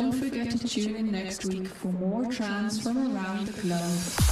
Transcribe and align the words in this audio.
Don't 0.00 0.12
forget 0.12 0.50
to 0.50 0.66
tune 0.66 0.96
in 0.96 1.12
next 1.12 1.44
week 1.44 1.68
for 1.68 1.88
more 1.88 2.24
trance 2.32 2.82
from 2.82 3.14
around 3.14 3.48
the 3.48 3.60
globe. 3.60 4.29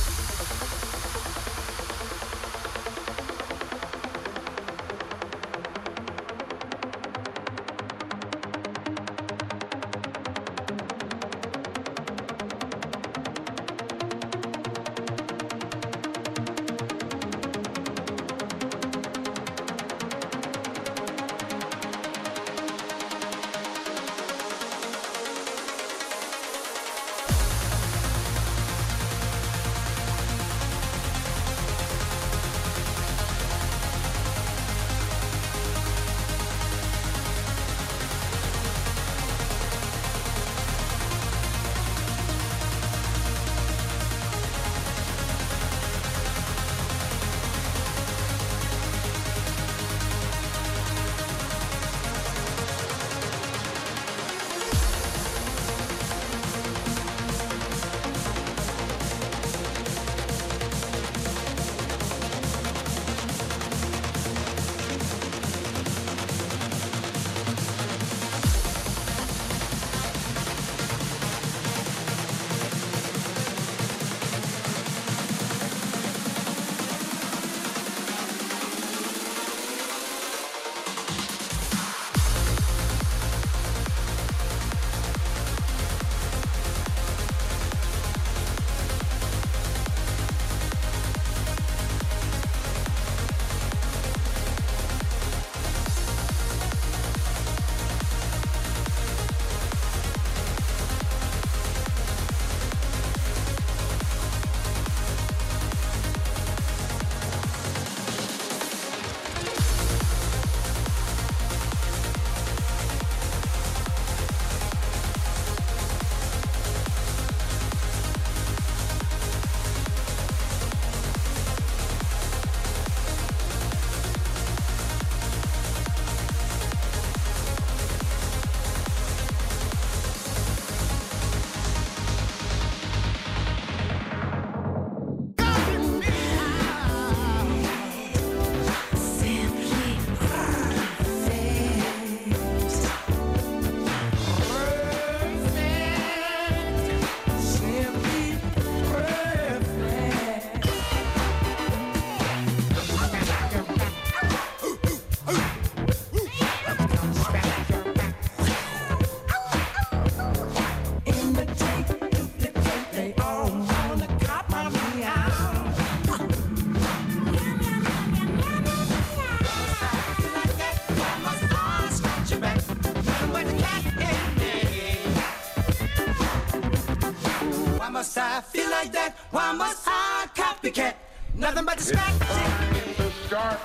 must 177.99 178.17
I 178.17 178.41
feel 178.43 178.71
like 178.71 178.93
that? 178.93 179.17
Why 179.33 179.51
must 179.51 179.83
I 179.89 180.29
copycat? 180.33 180.95
Nothing 181.35 181.65
but 181.65 181.79
distracting. 181.79 183.11
Start 183.27 183.59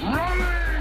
running! 0.00 0.71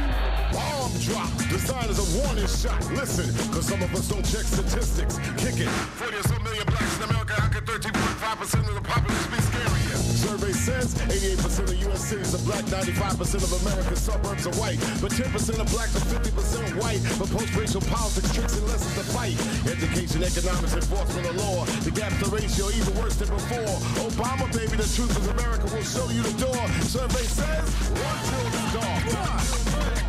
drop. 1.11 1.29
The 1.51 1.59
is 1.91 1.99
a 1.99 2.07
warning 2.23 2.47
shot. 2.47 2.79
Listen, 2.95 3.27
cause 3.51 3.67
some 3.67 3.81
of 3.83 3.91
us 3.93 4.07
don't 4.07 4.23
check 4.23 4.47
statistics. 4.47 5.19
Kick 5.35 5.59
it. 5.59 5.71
40 5.99 6.15
or 6.15 6.23
so 6.23 6.39
million 6.39 6.65
blacks 6.65 6.95
in 6.97 7.03
America, 7.11 7.33
how 7.35 7.51
could 7.51 7.65
13.5% 7.67 8.67
of 8.69 8.75
the 8.75 8.81
populace 8.81 9.27
be 9.27 9.39
scary? 9.43 9.81
Survey 10.21 10.53
says 10.53 10.95
88% 11.11 11.67
of 11.67 11.75
U.S. 11.91 12.07
cities 12.07 12.31
are 12.35 12.43
black, 12.47 12.63
95% 12.71 13.43
of 13.43 13.51
American 13.65 13.95
suburbs 13.95 14.47
are 14.47 14.55
white, 14.55 14.79
but 15.01 15.11
10% 15.11 15.27
of 15.59 15.67
blacks 15.71 15.95
are 15.99 16.07
50% 16.07 16.79
white. 16.79 17.01
But 17.19 17.27
post-racial 17.35 17.81
politics 17.91 18.31
tricks 18.31 18.55
and 18.55 18.67
lessons 18.67 18.95
to 18.95 19.05
fight. 19.11 19.35
Education, 19.67 20.23
economics, 20.23 20.75
enforcement 20.75 21.27
of 21.27 21.35
law. 21.35 21.65
The 21.83 21.91
gap 21.91 22.13
to 22.23 22.29
ratio 22.31 22.71
even 22.71 22.95
worse 22.95 23.15
than 23.19 23.29
before. 23.29 23.75
Obama, 24.07 24.47
baby, 24.55 24.79
the 24.79 24.87
truth 24.95 25.11
is 25.11 25.27
America 25.27 25.67
will 25.75 25.83
show 25.83 26.07
you 26.09 26.23
the 26.23 26.35
door. 26.39 26.63
Survey 26.87 27.25
says 27.27 27.67
one 27.99 28.21
till. 28.31 30.00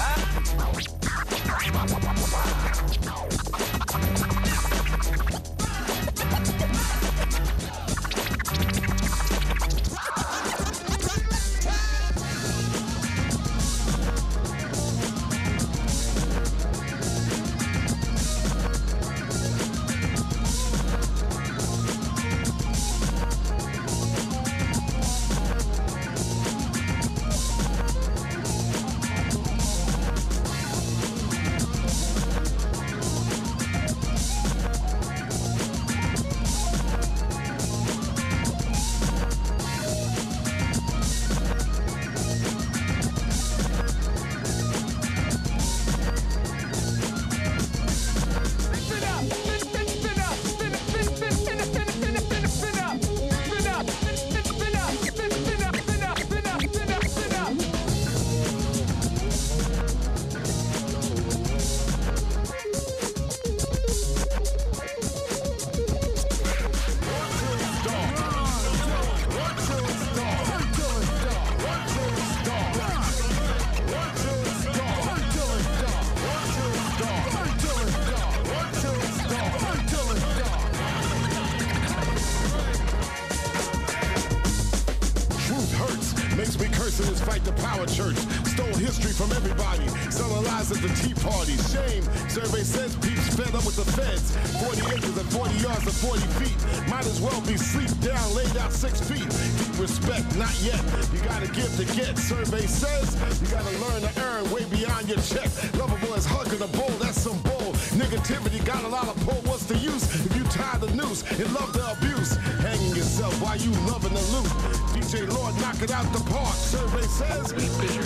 Survey 102.26 102.66
says 102.66 103.14
you 103.40 103.48
gotta 103.50 103.70
learn 103.78 104.02
to 104.02 104.22
earn 104.24 104.50
way 104.50 104.66
beyond 104.66 105.08
your 105.08 105.20
check. 105.20 105.46
Lovable 105.76 106.16
as 106.16 106.26
hugging 106.26 106.60
a 106.60 106.68
bull, 106.74 106.90
that's 106.98 107.22
some 107.22 107.38
bull. 107.44 107.72
Negativity 108.02 108.66
got 108.66 108.84
a 108.84 108.88
lot 108.88 109.08
of 109.08 109.16
pull. 109.18 109.40
What's 109.46 109.66
the 109.66 109.78
use 109.78 110.26
if 110.26 110.36
you 110.36 110.44
tie 110.46 110.80
the 110.80 110.90
noose 110.96 111.22
and 111.22 111.54
love 111.54 111.72
the 111.74 111.86
abuse? 111.92 112.36
Hanging 112.66 112.96
yourself 112.96 113.40
while 113.44 113.58
you 113.58 113.70
loving 113.86 114.14
the 114.14 114.26
loot. 114.34 114.50
DJ 114.98 115.32
Lord, 115.38 115.54
knock 115.62 115.80
it 115.84 115.92
out 115.92 116.12
the 116.14 116.24
park. 116.32 116.56
Survey 116.56 117.04
says. 117.04 118.05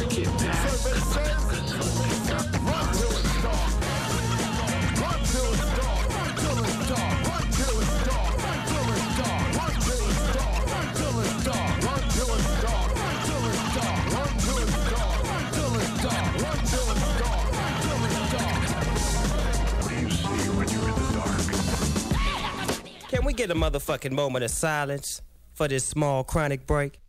Get 23.40 23.50
a 23.50 23.56
motherfucking 23.56 24.12
moment 24.12 24.44
of 24.44 24.52
silence 24.52 25.22
for 25.54 25.70
this 25.70 25.86
small 25.86 26.26
chronic 26.26 26.68
break? 26.68 27.00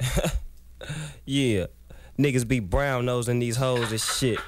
yeah, 1.26 1.66
niggas 2.18 2.48
be 2.48 2.60
brown 2.60 3.04
nosing 3.04 3.40
these 3.40 3.58
hoes 3.58 3.90
and 3.90 4.00
shit. 4.00 4.38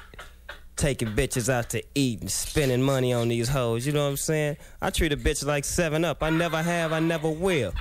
Taking 0.75 1.09
bitches 1.09 1.49
out 1.49 1.69
to 1.69 1.83
eat 1.93 2.21
and 2.21 2.31
spending 2.31 2.81
money 2.81 3.13
on 3.13 3.27
these 3.27 3.47
hoes, 3.47 3.85
you 3.85 3.93
know 3.93 4.05
what 4.05 4.09
I'm 4.09 4.17
saying? 4.17 4.57
I 4.81 4.89
treat 4.89 5.13
a 5.13 5.17
bitch 5.17 5.45
like 5.45 5.65
7 5.65 6.03
Up. 6.03 6.23
I 6.23 6.31
never 6.31 6.59
have, 6.59 6.91
I 6.91 6.99
never 6.99 7.29
will. 7.29 7.73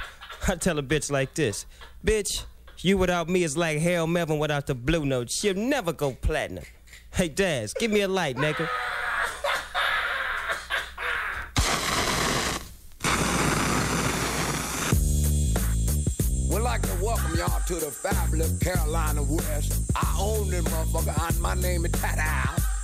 I 0.47 0.57
tell 0.57 0.79
a 0.79 0.83
bitch 0.83 1.11
like 1.11 1.33
this 1.33 1.65
Bitch, 2.05 2.45
you 2.81 2.99
without 2.99 3.31
me 3.31 3.45
is 3.45 3.57
like 3.57 3.79
Harold 3.79 4.11
Melvin 4.11 4.39
without 4.39 4.67
the 4.67 4.75
blue 4.75 5.07
note. 5.07 5.31
She'll 5.31 5.55
never 5.55 5.95
go 5.95 6.13
platinum. 6.13 6.65
Hey, 7.15 7.31
Daz, 7.31 7.73
give 7.73 7.91
me 7.91 8.03
a 8.03 8.09
light, 8.09 8.37
nigga. 8.37 8.69
To 17.71 17.77
the 17.77 17.93
fabulous 17.93 18.59
Carolina 18.59 19.23
West. 19.23 19.81
I 19.95 20.17
own 20.19 20.51
this 20.51 20.65
motherfucker, 20.65 21.29
and 21.29 21.41
my 21.41 21.55
name 21.55 21.85
is 21.85 21.93
Tat 21.93 22.19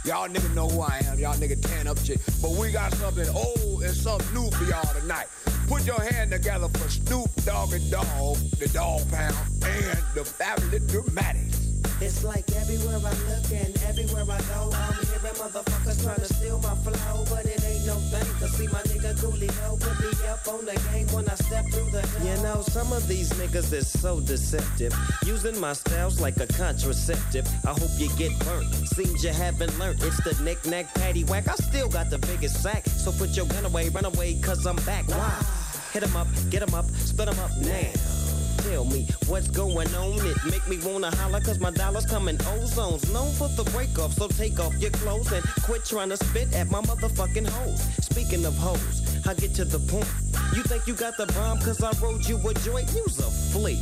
Y'all 0.05 0.29
niggas 0.29 0.55
know 0.55 0.69
who 0.69 0.81
I 0.81 1.03
am. 1.07 1.19
Y'all 1.19 1.35
niggas 1.35 1.61
tan 1.61 1.89
up 1.89 1.99
shit. 1.99 2.21
But 2.41 2.53
we 2.53 2.71
got 2.71 2.95
something 2.95 3.29
old 3.31 3.83
and 3.83 3.93
something 3.93 4.33
new 4.33 4.49
for 4.53 4.63
y'all 4.63 4.87
tonight. 4.95 5.27
Put 5.67 5.87
your 5.87 6.01
hand 6.01 6.31
together 6.31 6.69
for 6.69 6.89
Snoop 6.89 7.29
Dogg 7.45 7.73
and 7.73 7.91
Dog, 7.91 8.37
the 8.61 8.71
Dogg 8.73 9.11
Pound, 9.11 9.35
and 9.65 9.99
the 10.15 10.25
fabulous 10.25 10.85
Dramatics. 10.85 11.67
It's 12.01 12.23
like 12.23 12.49
everywhere 12.55 12.99
I 12.99 13.11
look 13.27 13.51
and 13.51 13.83
everywhere 13.89 14.23
I 14.31 14.39
go, 14.39 14.71
I'm 14.73 15.06
motherfuckers 15.35 16.35
steal 16.35 16.59
my 16.61 16.75
flow, 16.77 17.25
but 17.31 17.45
it 17.45 17.63
ain't 17.65 17.87
no 17.87 17.95
thing. 17.95 18.27
Cause 18.39 18.53
see 18.53 18.67
my 18.69 18.81
nigga 18.83 19.15
Coolio 19.17 19.81
put 19.81 20.01
me 20.01 20.27
up 20.29 20.47
on 20.49 20.65
the 20.65 20.75
game 20.93 21.07
when 21.09 21.29
I 21.29 21.35
step 21.35 21.65
through 21.73 21.91
the. 21.91 22.03
You 22.25 22.43
know, 22.43 22.63
some 22.63 22.93
of 22.93 23.07
these 23.09 23.31
niggas 23.31 23.73
is 23.73 23.89
so 23.89 24.21
deceptive. 24.21 24.95
Using 25.25 25.59
my 25.59 25.73
styles 25.73 26.21
like 26.21 26.37
a 26.39 26.47
contraceptive. 26.47 27.47
I 27.65 27.71
hope 27.71 27.91
you 27.99 28.09
get 28.17 28.39
burnt. 28.41 28.73
Seems 28.89 29.25
you 29.25 29.31
haven't 29.31 29.79
learned. 29.79 30.03
It's 30.03 30.23
the 30.23 30.41
knick-knack, 30.43 30.95
patty 30.95 31.25
whack. 31.25 31.49
I 31.49 31.55
still 31.57 31.89
got 31.89 32.11
the 32.11 32.19
biggest 32.19 32.63
sack. 32.63 32.87
So 32.87 33.13
put 33.13 33.31
your 33.31 33.47
gun 33.47 33.65
away, 33.65 33.89
run 33.89 34.05
away, 34.05 34.41
cause 34.41 34.67
I'm 34.67 34.77
back. 34.85 35.09
Why? 35.09 35.45
Hit 35.93 36.03
'em 36.03 36.17
up, 36.17 36.29
get 36.51 36.63
'em 36.63 36.75
up, 36.75 36.87
split 37.05 37.29
'em 37.29 37.39
up 37.39 37.57
now. 37.59 38.16
Tell 38.59 38.85
me 38.85 39.09
what's 39.27 39.49
going 39.49 39.93
on. 39.95 40.19
It 40.27 40.37
make 40.45 40.67
me 40.69 40.79
wanna 40.85 41.15
holler 41.17 41.41
cause 41.41 41.59
my 41.59 41.71
dollars 41.71 42.07
come 42.07 42.29
in 42.29 42.37
ozones. 42.39 43.13
Known 43.13 43.33
for 43.33 43.49
the 43.49 43.65
break 43.71 43.99
off, 43.99 44.13
so 44.15 44.29
take 44.29 44.59
off 44.61 44.75
your 44.79 44.91
clothes 44.91 45.31
and 45.33 45.45
quit 45.63 45.85
trying 45.85 46.11
to 46.11 46.17
spit 46.17 46.55
at 46.55 46.71
my 46.71 46.81
motherfucking 46.83 47.47
hoes. 47.47 47.83
Speaking 48.05 48.45
of 48.45 48.57
hoes, 48.57 49.27
I 49.27 49.35
get 49.35 49.55
to 49.55 49.65
the 49.65 49.79
point. 49.79 50.09
You 50.55 50.63
think 50.63 50.87
you 50.87 50.95
got 50.95 51.17
the 51.17 51.27
bomb 51.27 51.59
cause 51.61 51.83
I 51.83 51.93
rode 52.03 52.27
you 52.27 52.37
a 52.49 52.55
joint? 52.55 52.93
You's 52.95 53.19
a 53.19 53.31
flea. 53.53 53.81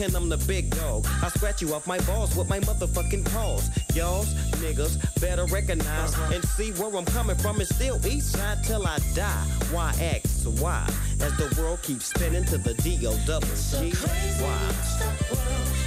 And 0.00 0.14
I'm 0.14 0.28
the 0.28 0.36
big 0.36 0.70
dog. 0.70 1.06
I 1.22 1.28
scratch 1.28 1.60
you 1.60 1.74
off 1.74 1.86
my 1.86 1.98
balls 2.00 2.36
with 2.36 2.48
my 2.48 2.60
motherfucking 2.60 3.24
paws. 3.32 3.68
Y'all's 3.96 4.32
niggas 4.62 4.96
better 5.20 5.44
recognize 5.46 6.14
uh-huh. 6.14 6.34
and 6.34 6.44
see 6.44 6.70
where 6.72 6.94
I'm 6.94 7.04
coming 7.04 7.36
from. 7.36 7.58
and 7.58 7.68
still 7.68 7.98
east 8.06 8.32
side 8.32 8.62
till 8.62 8.86
I 8.86 8.98
die. 9.14 9.44
Why 9.72 9.92
X 9.98 10.46
Y? 10.46 10.90
As 11.20 11.36
the 11.36 11.52
world 11.60 11.82
keeps 11.82 12.06
spinning 12.06 12.44
to 12.44 12.58
the 12.58 12.74
D 12.74 13.04
O 13.08 13.18
double 13.26 13.48
G 13.48 13.92
Y. 14.40 14.68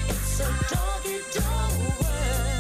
It's 0.10 0.40
a 0.42 0.44
doggy 0.70 1.22
dog 1.34 1.80
world. 1.80 2.51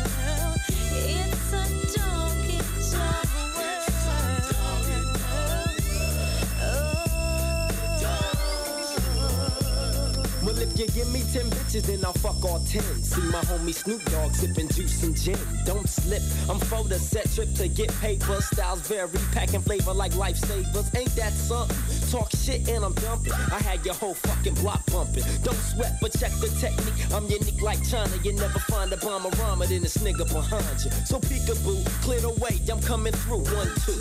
If 10.73 10.79
you 10.79 10.87
give 10.87 11.11
me 11.11 11.21
10 11.33 11.49
bitches, 11.51 11.83
then 11.83 12.03
I'll 12.05 12.13
fuck 12.13 12.43
all 12.43 12.59
10. 12.59 12.81
See 13.03 13.21
my 13.23 13.41
homie 13.41 13.73
Snoop 13.73 14.03
Dogg 14.05 14.33
sipping 14.33 14.69
juice 14.69 15.03
and 15.03 15.15
gin. 15.15 15.37
Don't 15.65 15.87
slip, 15.87 16.21
I'm 16.49 16.59
for 16.59 16.83
the 16.83 16.99
set 16.99 17.29
trip 17.31 17.53
to 17.55 17.67
get 17.67 17.89
paper. 17.99 18.41
Styles 18.41 18.81
vary, 18.87 19.09
packing 19.33 19.61
flavor 19.61 19.93
like 19.93 20.13
lifesavers. 20.13 20.95
Ain't 20.97 21.15
that 21.15 21.33
something? 21.33 22.00
Talk 22.11 22.29
shit 22.35 22.67
and 22.67 22.83
I'm 22.83 22.93
dumping. 22.95 23.31
I 23.31 23.61
had 23.63 23.85
your 23.85 23.93
whole 23.93 24.15
fucking 24.15 24.55
block 24.55 24.85
bumping. 24.87 25.23
Don't 25.43 25.55
sweat, 25.55 25.97
but 26.01 26.11
check 26.11 26.31
the 26.41 26.49
technique. 26.59 26.93
I'm 27.13 27.25
unique 27.27 27.61
like 27.61 27.81
China. 27.87 28.11
You 28.21 28.33
never 28.33 28.59
find 28.59 28.91
a 28.91 28.97
bomber 28.97 29.29
rhymer 29.39 29.65
than 29.65 29.81
this 29.83 29.95
nigga 29.95 30.27
behind 30.27 30.83
you. 30.83 30.91
So 31.05 31.19
peekaboo, 31.19 31.85
clear 32.01 32.19
the 32.19 32.31
way. 32.31 32.59
I'm 32.69 32.81
coming 32.81 33.13
through. 33.13 33.45
One, 33.55 33.71
two, 33.85 33.93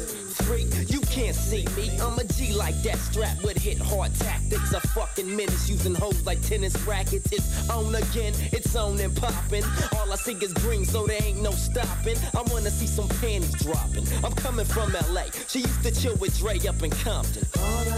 three. 0.42 0.66
You 0.88 1.00
can't 1.02 1.36
see 1.36 1.64
me. 1.76 1.96
I'm 2.00 2.18
a 2.18 2.24
G 2.24 2.52
like 2.52 2.74
that. 2.82 2.98
Strapped 2.98 3.44
with 3.44 3.58
hit 3.58 3.78
hard 3.78 4.12
tactics. 4.16 4.72
A 4.72 4.80
fucking 4.80 5.36
menace 5.36 5.70
using 5.70 5.94
hoes 5.94 6.26
like 6.26 6.42
tennis 6.42 6.76
rackets. 6.82 7.30
It's 7.30 7.70
on 7.70 7.94
again. 7.94 8.34
It's 8.50 8.74
on 8.74 8.98
and 8.98 9.14
popping. 9.14 9.62
All 9.96 10.12
I 10.12 10.16
see 10.16 10.32
is 10.32 10.52
green, 10.54 10.84
so 10.84 11.06
there 11.06 11.22
ain't 11.22 11.42
no 11.42 11.52
stopping. 11.52 12.16
I 12.36 12.42
wanna 12.50 12.72
see 12.72 12.88
some 12.88 13.08
panties 13.20 13.54
dropping. 13.62 14.06
I'm 14.24 14.32
coming 14.32 14.66
from 14.66 14.92
LA. 15.10 15.26
She 15.46 15.60
used 15.60 15.82
to 15.84 15.92
chill 15.92 16.16
with 16.16 16.36
Dre 16.38 16.58
up 16.66 16.82
in 16.82 16.90
Compton. 16.90 17.46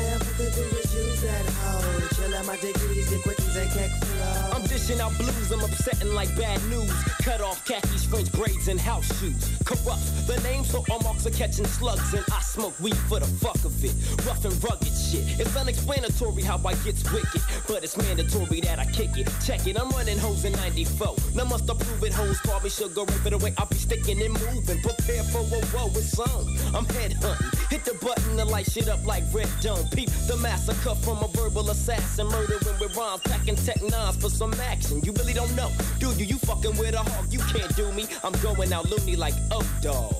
I 0.02 0.14
ever 0.14 0.24
could 0.36 0.52
do 0.54 0.62
is 0.62 0.94
use 0.94 1.22
that 1.22 1.46
hoe. 1.46 2.08
Chill 2.16 2.34
out 2.34 2.46
my 2.46 2.56
degrees, 2.56 3.12
and 3.12 3.22
flow. 3.22 3.41
I'm 3.54 4.62
dishing 4.62 4.98
out 4.98 5.12
blues, 5.18 5.52
I'm 5.52 5.60
upsetting 5.60 6.14
like 6.14 6.34
bad 6.36 6.62
news. 6.70 6.90
Cut 7.22 7.42
off 7.42 7.62
khakis, 7.66 8.06
French 8.06 8.32
braids, 8.32 8.68
and 8.68 8.80
house 8.80 9.04
shoes. 9.20 9.50
Corrupt 9.66 10.26
the 10.26 10.40
name, 10.42 10.64
so 10.64 10.82
all 10.90 11.00
marks 11.00 11.26
are 11.26 11.30
catching 11.30 11.66
slugs. 11.66 12.14
And 12.14 12.24
I 12.32 12.40
smoke 12.40 12.78
weed 12.80 12.96
for 12.96 13.20
the 13.20 13.26
fuck 13.26 13.62
of 13.64 13.84
it. 13.84 13.92
Rough 14.26 14.42
and 14.46 14.54
rugged 14.64 14.96
shit. 14.96 15.38
It's 15.38 15.54
unexplanatory 15.54 16.42
how 16.42 16.56
I 16.64 16.74
gets 16.76 17.04
wicked, 17.12 17.42
but 17.68 17.84
it's 17.84 17.96
mandatory 17.98 18.60
that 18.62 18.78
I 18.78 18.86
kick 18.86 19.18
it. 19.18 19.28
Check 19.44 19.66
it, 19.66 19.78
I'm 19.78 19.90
running 19.90 20.16
hoes 20.16 20.46
in 20.46 20.52
94. 20.52 21.16
Now 21.34 21.44
must 21.44 21.68
approve 21.68 22.02
it, 22.04 22.14
hoes 22.14 22.40
call 22.40 22.60
me 22.60 22.70
sugar 22.70 23.02
rip 23.04 23.26
it 23.26 23.32
away. 23.34 23.52
I'll 23.58 23.66
be 23.66 23.76
sticking 23.76 24.22
and 24.22 24.32
moving. 24.32 24.80
Prepare 24.80 25.24
for 25.24 25.40
a 25.40 25.60
woe, 25.76 25.92
it's 25.94 26.18
on. 26.18 26.56
I'm 26.74 26.86
head 26.96 27.12
hunting. 27.20 27.60
Hit 27.68 27.84
the 27.84 27.94
button 28.00 28.38
to 28.38 28.46
light 28.46 28.70
shit 28.70 28.88
up 28.88 29.04
like 29.04 29.24
red 29.32 29.48
dome. 29.60 29.86
Peep 29.90 30.08
the 30.26 30.38
massacre 30.38 30.94
from 30.94 31.18
a 31.22 31.28
verbal 31.28 31.68
assassin. 31.68 32.26
Murdering 32.28 32.78
with 32.80 32.96
rhymes, 32.96 33.22
packing 33.42 33.64
tech 33.64 33.82
nines 33.82 34.16
for 34.16 34.28
some 34.28 34.54
action. 34.54 35.00
You 35.02 35.12
really 35.12 35.32
don't 35.32 35.54
know, 35.56 35.70
do 35.98 36.12
you? 36.12 36.26
You 36.26 36.38
fucking 36.38 36.76
with 36.76 36.94
a 36.94 36.98
hog, 36.98 37.32
you 37.32 37.40
can't 37.40 37.74
do 37.76 37.90
me. 37.92 38.06
I'm 38.22 38.32
going 38.42 38.72
out 38.72 38.88
loony 38.90 39.16
like 39.16 39.34
oh 39.50 39.66
dog. 39.80 40.14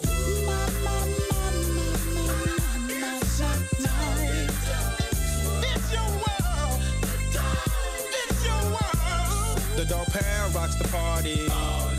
The 9.76 9.86
dog 9.88 10.06
pound 10.08 10.54
rocks 10.54 10.76
the 10.76 10.88
party. 10.88 11.40
all 11.50 11.90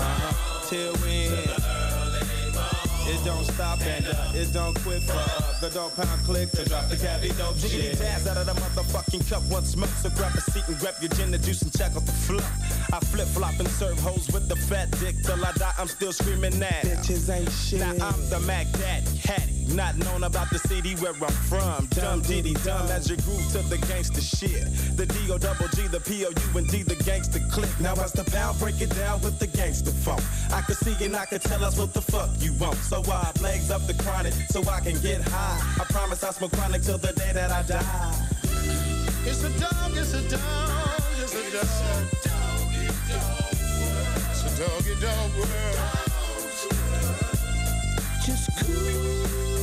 Uh-huh. 0.00 0.68
Till 0.68 0.92
we. 1.04 1.47
It 3.10 3.24
don't 3.24 3.44
stop 3.44 3.80
and 3.80 4.06
uh, 4.06 4.32
it 4.34 4.52
don't 4.52 4.78
quit 4.82 5.02
for 5.02 5.12
uh, 5.12 5.60
the 5.60 5.70
dog 5.70 5.96
pound 5.96 6.22
click 6.24 6.50
to 6.50 6.64
drop 6.66 6.88
the 6.88 6.96
cabbie 6.96 7.28
dope 7.28 7.56
Jiggity 7.56 7.90
shit. 7.90 7.98
jazz 7.98 8.26
out 8.26 8.36
of 8.36 8.46
the 8.46 8.52
motherfucking 8.52 9.28
cup 9.30 9.42
once 9.44 9.76
more. 9.76 9.88
So 10.02 10.10
grab 10.10 10.34
a 10.34 10.40
seat 10.42 10.64
and 10.68 10.78
grab 10.78 10.94
your 11.00 11.10
gin 11.12 11.32
and 11.32 11.42
juice 11.42 11.62
and 11.62 11.72
check 11.72 11.96
out 11.96 12.04
the 12.04 12.12
fluff. 12.12 12.44
I 12.92 13.00
flip 13.00 13.28
flop 13.28 13.58
and 13.58 13.68
serve 13.68 13.98
hoes 14.00 14.28
with 14.30 14.48
the 14.48 14.56
fat 14.56 14.90
dick 15.00 15.16
till 15.24 15.42
I 15.42 15.52
die. 15.52 15.72
I'm 15.78 15.88
still 15.88 16.12
screaming 16.12 16.58
that. 16.60 16.84
Bitches 16.84 17.30
ain't 17.34 17.50
shit. 17.50 17.80
Now 17.80 18.08
I'm 18.08 18.28
the 18.28 18.40
Mac 18.40 18.70
Daddy, 18.72 19.16
Hattie. 19.16 19.57
Not 19.74 19.96
known 19.96 20.24
about 20.24 20.50
the 20.50 20.58
city 20.58 20.94
where 20.96 21.12
I'm 21.12 21.32
from. 21.48 21.86
Dumb 21.86 22.22
diddy 22.22 22.54
dumb 22.64 22.88
as 22.88 23.08
you 23.10 23.16
groove 23.16 23.50
to 23.52 23.58
the 23.68 23.78
gangster 23.86 24.20
shit. 24.20 24.64
The 24.96 25.06
D 25.06 25.14
O 25.30 25.38
double 25.38 25.68
G, 25.68 25.86
the 25.88 26.00
P 26.00 26.24
O 26.26 26.30
U 26.30 26.58
and 26.58 26.68
D, 26.68 26.82
the 26.82 26.96
gangster 26.96 27.40
click. 27.50 27.70
Now 27.80 27.94
as 27.94 28.12
the 28.12 28.24
pound 28.24 28.58
break 28.58 28.80
it 28.80 28.94
down 28.94 29.20
with 29.20 29.38
the 29.38 29.46
gangster 29.46 29.90
funk. 29.90 30.22
I 30.52 30.60
can 30.62 30.74
see 30.74 31.04
and 31.04 31.16
I 31.16 31.26
can 31.26 31.40
tell 31.40 31.64
us 31.64 31.78
what 31.78 31.92
the 31.92 32.02
fuck 32.02 32.30
you 32.38 32.52
want. 32.54 32.76
So 32.76 33.02
I 33.06 33.30
legs 33.40 33.70
up 33.70 33.86
the 33.86 33.94
chronic 34.02 34.34
so 34.50 34.62
I 34.68 34.80
can 34.80 34.98
get 35.00 35.20
high. 35.22 35.60
I 35.80 35.84
promise 35.92 36.22
I 36.24 36.30
smoke 36.30 36.52
chronic 36.52 36.82
till 36.82 36.98
the 36.98 37.12
day 37.12 37.32
that 37.32 37.50
I 37.50 37.62
die. 37.62 38.26
It's 39.24 39.42
a 39.44 39.50
dog, 39.60 39.96
it's 39.96 40.14
a 40.14 40.22
dog, 40.28 41.02
it's 41.18 41.34
a 41.34 41.50
dog. 41.56 42.14
It's 44.30 44.42
a 44.44 44.50
doggy 44.58 44.94
dog 45.00 45.30
world. 45.36 45.78
Just 48.24 48.50
cool. 48.58 49.57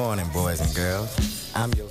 Morning, 0.00 0.30
boys 0.32 0.62
and 0.62 0.74
girls. 0.74 1.52
I'm 1.54 1.70
your 1.74 1.90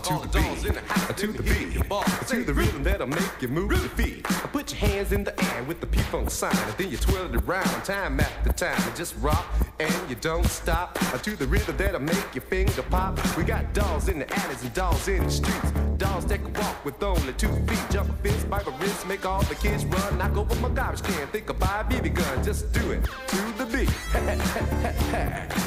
to 0.00 1.26
the 1.26 1.42
beat, 1.42 1.88
bar, 1.88 2.04
to 2.28 2.44
the 2.44 2.54
rhythm 2.54 2.82
that'll 2.82 3.06
make 3.06 3.40
you 3.40 3.48
move 3.48 3.70
your 3.72 3.80
feet. 3.80 4.26
I 4.28 4.46
Put 4.48 4.72
your 4.72 4.90
hands 4.90 5.12
in 5.12 5.24
the 5.24 5.38
air 5.54 5.62
with 5.64 5.80
the 5.80 5.86
P-funk 5.86 6.30
sign, 6.30 6.56
and 6.56 6.74
then 6.76 6.90
you 6.90 6.96
twirl 6.96 7.34
it 7.34 7.42
around. 7.42 7.84
Time 7.84 8.20
after 8.20 8.52
time, 8.52 8.82
and 8.86 8.96
just 8.96 9.14
rock 9.18 9.46
and 9.80 10.10
you 10.10 10.16
don't 10.16 10.46
stop. 10.46 10.98
To 11.22 11.36
the 11.36 11.46
rhythm 11.46 11.76
that'll 11.76 12.00
make 12.00 12.34
your 12.34 12.42
finger 12.42 12.82
pop. 12.82 13.18
We 13.36 13.44
got 13.44 13.72
dolls 13.74 14.08
in 14.08 14.18
the 14.18 14.38
alleys 14.40 14.62
and 14.62 14.72
dolls 14.74 15.08
in 15.08 15.24
the 15.24 15.30
streets. 15.30 15.70
Dolls 15.96 16.24
that 16.26 16.42
can 16.42 16.52
walk 16.54 16.84
with 16.84 17.02
only 17.02 17.32
two 17.34 17.52
feet, 17.66 17.84
jump 17.90 18.08
a 18.08 18.12
fence, 18.22 18.44
bite 18.44 18.66
a 18.66 18.70
wrist, 18.70 19.06
make 19.06 19.26
all 19.26 19.42
the 19.42 19.54
kids 19.54 19.84
run. 19.84 20.18
Knock 20.18 20.36
over 20.36 20.54
my 20.56 20.70
garbage 20.70 21.02
can, 21.02 21.28
think 21.28 21.50
of 21.50 21.58
buy 21.58 21.80
a 21.80 21.84
BB 21.84 22.14
gun, 22.14 22.44
just 22.44 22.72
do 22.72 22.92
it 22.92 23.04
to 23.04 23.40
the 23.58 23.66
beat. 23.66 23.90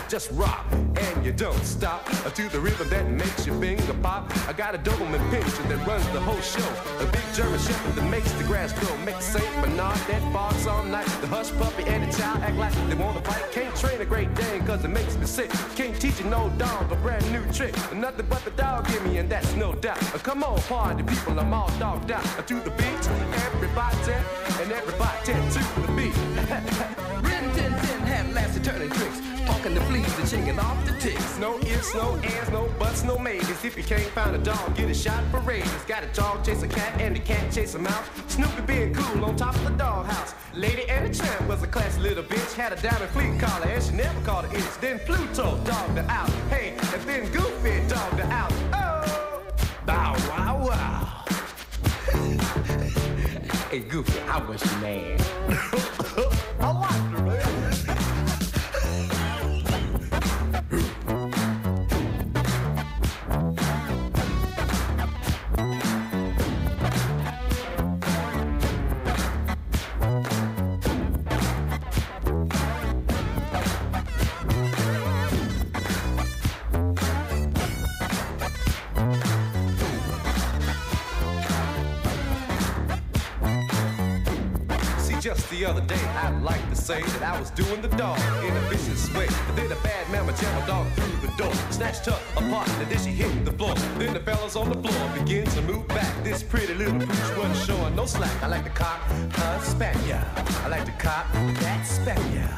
just 0.10 0.32
rock 0.32 0.66
and 0.72 1.26
you 1.26 1.32
don't 1.32 1.64
stop. 1.64 2.06
To 2.34 2.50
the 2.50 2.60
rhythm 2.60 2.90
that 2.90 3.08
makes 3.08 3.46
your 3.46 3.60
finger 3.60 3.94
pop. 4.02 4.32
I 4.48 4.54
got 4.54 4.74
a 4.74 4.80
Doberman 4.80 5.22
pinscher 5.30 5.68
that 5.70 5.86
runs 5.86 6.08
the 6.10 6.20
whole 6.20 6.42
show. 6.42 6.70
A 7.00 7.06
big 7.12 7.22
German 7.34 7.60
shepherd 7.60 7.96
that 7.96 8.10
makes 8.10 8.32
the 8.34 8.44
grass 8.46 8.74
grow. 8.74 8.98
Makes 9.06 9.26
Saint 9.26 9.56
Bernard 9.62 9.98
that 10.08 10.34
barks 10.34 10.66
all 10.66 10.84
night. 10.84 11.06
The 11.22 11.28
hush 11.28 11.52
puppy 11.52 11.84
and 11.84 12.04
the 12.04 12.18
child 12.18 12.42
act 12.42 12.58
like 12.58 12.74
they 12.90 12.96
wanna 12.96 13.22
fight. 13.22 13.52
Can't 13.52 13.76
train 13.76 14.02
a 14.04 14.06
great 14.06 14.34
Dane 14.36 14.66
cause 14.66 14.84
it 14.84 14.90
makes 14.90 15.16
me 15.18 15.26
sick. 15.26 15.50
Can't 15.76 16.00
teach 16.00 16.20
you 16.20 16.26
no 16.26 16.50
dog 16.58 16.92
a 16.92 16.96
brand 16.98 17.26
new 17.32 17.44
trick. 17.54 17.74
Nothing 17.94 18.26
but 18.30 18.44
the 18.44 18.52
dog 18.52 18.88
give 18.88 19.04
me 19.06 19.18
and 19.18 19.30
that's 19.30 19.56
no 19.56 19.74
doubt. 19.74 20.00
Come 20.24 20.44
on, 20.44 20.60
party 20.64 21.04
people, 21.04 21.40
I'm 21.40 21.54
all 21.54 21.72
dogged 21.80 22.12
out. 22.12 22.26
To 22.48 22.56
the 22.56 22.72
beat, 22.72 23.04
everybody 23.48 24.14
and 24.62 24.72
everybody 24.72 25.26
to 25.26 25.34
the 25.82 25.94
beat. 25.96 26.16
Rin 27.28 27.46
Tin 27.56 27.72
Tin 27.82 28.00
had 28.02 28.64
turning 28.64 28.90
tricks. 28.90 29.33
Talking 29.46 29.74
the 29.74 29.82
fleas 29.82 30.18
and 30.20 30.28
shaking 30.28 30.60
off 30.60 30.86
the 30.86 30.94
ticks. 31.00 31.38
No 31.38 31.60
ifs, 31.60 31.94
no 31.94 32.16
ands, 32.18 32.50
no 32.52 32.68
buts, 32.80 33.04
no 33.04 33.18
maybes. 33.18 33.64
If 33.66 33.76
you 33.78 33.84
can't 33.84 34.10
find 34.12 34.36
a 34.36 34.40
dog, 34.40 34.76
get 34.76 34.90
a 34.90 34.94
shot 34.94 35.24
for 35.32 35.40
rabies. 35.42 35.84
Got 35.88 36.04
a 36.04 36.08
dog 36.08 36.46
chase 36.46 36.64
a 36.64 36.68
cat 36.68 37.00
and 37.02 37.16
the 37.16 37.20
cat 37.20 37.52
chase 37.52 37.76
a 37.76 37.80
mouse. 37.80 38.08
Snoopy 38.28 38.62
being 38.62 38.94
cool 38.94 39.26
on 39.26 39.36
top 39.36 39.56
of 39.56 39.64
the 39.66 39.72
doghouse. 39.72 40.34
Lady 40.54 40.90
and 40.90 41.14
the 41.14 41.18
tramp 41.18 41.48
was 41.48 41.62
a 41.64 41.68
classy 41.68 42.02
little 42.02 42.24
bitch. 42.24 42.54
Had 42.54 42.74
a 42.74 42.82
diamond 42.82 43.12
fleet 43.12 43.40
collar 43.40 43.68
and 43.68 43.84
she 43.84 43.92
never 43.92 44.22
called 44.22 44.46
an 44.46 44.56
itch. 44.56 44.78
Then 44.80 45.00
Pluto 45.00 45.58
dogged 45.66 45.98
her 45.98 46.06
out. 46.10 46.30
Hey, 46.50 46.76
and 46.94 47.02
then 47.04 47.30
Goofy 47.32 47.88
dogged 47.88 48.20
her 48.20 48.32
out. 48.32 48.54
Oh, 48.74 49.44
bow 49.86 50.16
wow 50.30 50.68
wow. 50.68 51.24
hey 53.70 53.80
Goofy, 53.80 54.20
I 54.22 54.38
was 54.46 54.64
your 54.64 54.80
man. 54.82 55.90
the 85.42 85.66
other 85.66 85.82
day, 85.82 86.04
I'd 86.24 86.42
like 86.44 86.68
to 86.70 86.76
say 86.76 87.02
that 87.02 87.24
I 87.24 87.40
was 87.40 87.50
doing 87.52 87.82
the 87.82 87.88
dog 87.88 88.20
in 88.44 88.56
a 88.56 88.60
vicious 88.70 89.12
way. 89.16 89.28
But 89.48 89.56
then 89.56 89.72
a 89.72 89.76
bad 89.82 90.10
mama 90.12 90.34
jammed 90.34 90.64
a 90.64 90.68
dog 90.68 90.92
through 90.94 91.28
the 91.28 91.34
door, 91.38 91.54
snatched 91.72 92.06
her 92.06 92.20
apart, 92.36 92.70
and 92.70 92.92
then 92.92 93.00
she 93.00 93.12
hit 93.12 93.46
the 93.46 93.52
floor. 93.52 93.74
Then 93.98 94.14
the 94.14 94.20
fellas 94.20 94.56
on 94.56 94.70
the 94.70 94.76
floor 94.76 95.10
begin 95.18 95.46
to 95.46 95.62
move 95.62 95.88
back. 95.88 96.24
This 96.24 96.44
pretty 96.44 96.74
little 96.74 97.00
pooch 97.00 97.38
wasn't 97.38 97.58
showing 97.66 97.96
no 97.96 98.06
slack. 98.06 98.44
I 98.44 98.48
like 98.48 98.64
the 98.64 98.70
cock, 98.72 99.02
her 99.10 99.60
Spaniel. 99.64 100.20
I 100.64 100.68
like 100.68 100.86
the 100.86 100.92
cock, 100.92 101.26
that 101.34 101.84
Spaniel. 101.84 102.50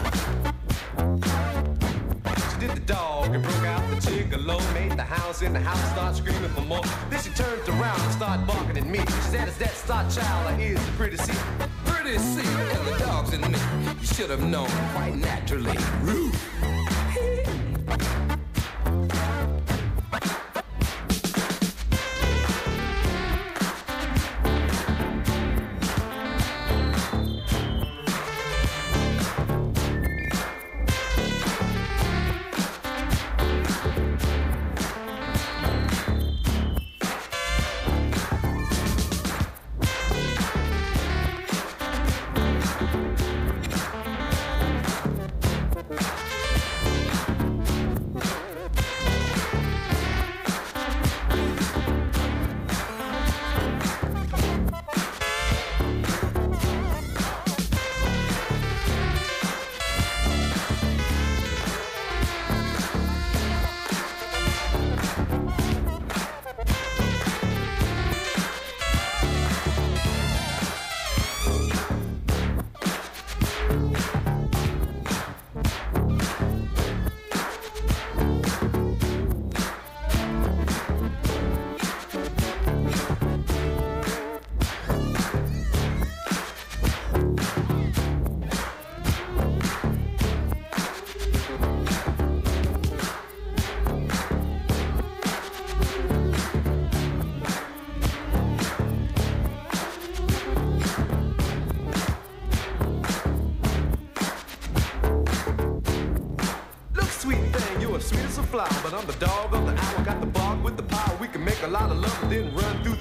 She 2.52 2.60
did 2.60 2.76
the 2.76 2.86
dog 2.86 3.34
and 3.34 3.44
broke 3.44 3.64
out 3.64 3.90
the 3.90 3.96
gigolo. 3.96 4.58
Made 4.74 4.98
the 4.98 5.04
house 5.04 5.42
in 5.42 5.54
the 5.54 5.60
house 5.60 5.92
start 5.92 6.16
screaming 6.16 6.50
for 6.50 6.62
more. 6.62 6.84
Then 7.10 7.22
she 7.22 7.30
turned 7.30 7.68
around 7.70 8.00
and 8.02 8.12
started 8.14 8.46
barking 8.48 8.78
at 8.78 8.86
me. 8.86 9.00
She 9.00 9.22
said, 9.32 9.48
Is 9.48 9.58
that 9.60 9.74
star 9.76 10.10
child 10.10 10.60
or 10.60 10.62
is 10.62 10.80
it 10.80 10.94
pretty 10.98 11.18
see? 11.18 11.34
Pretty 12.16 12.48
and 12.48 12.88
the 12.88 12.98
dog's 13.00 13.34
in 13.34 13.42
me. 13.42 13.60
You 14.00 14.08
should 14.08 14.30
have 14.30 14.42
known 14.42 14.70
quite 14.94 15.16
naturally. 15.16 15.78
Rude. 16.02 16.35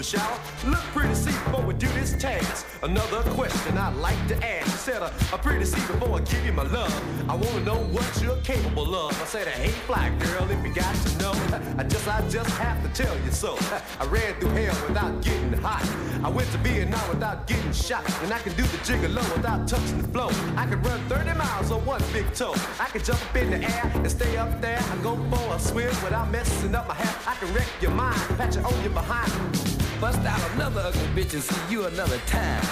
Shower. 0.04 0.38
Look 0.66 0.84
pretty 0.92 1.14
see 1.14 1.30
before 1.30 1.62
we 1.62 1.74
do 1.74 1.88
this 1.88 2.12
task. 2.20 2.66
Another 2.82 3.22
question 3.30 3.78
I'd 3.78 3.96
like 3.96 4.20
to 4.28 4.36
ask. 4.44 4.66
You 4.66 4.92
said, 4.92 5.02
I'm 5.02 5.38
pretty 5.38 5.64
see 5.64 5.80
before 5.86 6.18
I 6.18 6.20
give 6.20 6.44
you 6.44 6.52
my 6.52 6.64
love. 6.64 6.94
I 7.28 7.34
wanna 7.34 7.60
know 7.60 7.78
what 7.96 8.06
you're 8.22 8.36
capable 8.42 8.94
of. 8.94 9.10
I 9.20 9.24
said, 9.24 9.48
hey, 9.48 9.70
fly 9.86 10.10
girl, 10.18 10.50
if 10.50 10.62
you 10.64 10.74
got 10.74 10.94
to 10.94 11.18
know, 11.18 11.32
I 11.78 11.84
just, 11.84 12.06
I 12.06 12.20
just 12.28 12.50
have 12.58 12.82
to 12.82 13.02
tell 13.02 13.14
you 13.24 13.30
so. 13.30 13.56
I 13.98 14.04
ran 14.06 14.34
through 14.40 14.50
hell 14.50 14.76
without 14.86 15.22
getting 15.22 15.52
hot. 15.54 15.84
I 16.22 16.28
went 16.28 16.50
to 16.52 16.58
Vietnam 16.58 17.08
without 17.08 17.46
getting 17.46 17.72
shot, 17.72 18.04
and 18.22 18.32
I 18.32 18.38
can 18.40 18.52
do 18.54 18.62
the 18.62 18.78
gigolo 18.78 19.24
without 19.36 19.66
touching 19.66 20.02
the 20.02 20.08
floor. 20.08 20.30
I 20.56 20.66
can 20.66 20.82
run 20.82 21.00
30 21.08 21.38
miles 21.38 21.70
on 21.70 21.84
one 21.86 22.02
big 22.12 22.30
toe. 22.34 22.54
I 22.78 22.86
can 22.86 23.02
jump 23.02 23.22
up 23.24 23.36
in 23.36 23.50
the 23.50 23.62
air 23.62 23.92
and 23.94 24.10
stay 24.10 24.36
up 24.36 24.60
there. 24.60 24.78
I 24.78 24.96
go 25.02 25.16
for 25.30 25.54
a 25.54 25.58
swim 25.58 25.94
without 26.04 26.30
messing 26.30 26.74
up 26.74 26.88
my 26.88 26.94
hair. 26.94 27.14
I 27.26 27.34
can 27.36 27.52
wreck 27.54 27.68
your 27.80 27.92
mind, 27.92 28.20
pat 28.36 28.54
you 28.54 28.60
on 28.62 28.82
your 28.82 28.92
behind. 28.92 29.73
Bust 30.04 30.26
out 30.26 30.50
another 30.50 30.82
ugly 30.82 31.00
bitch 31.16 31.32
and 31.32 31.42
see 31.42 31.72
you 31.72 31.86
another 31.86 32.18
time. 32.26 32.62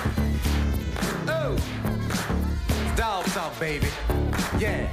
Oh, 1.26 1.56
dog 3.34 3.50
talk, 3.50 3.60
baby. 3.60 3.88
Yeah, 4.58 4.88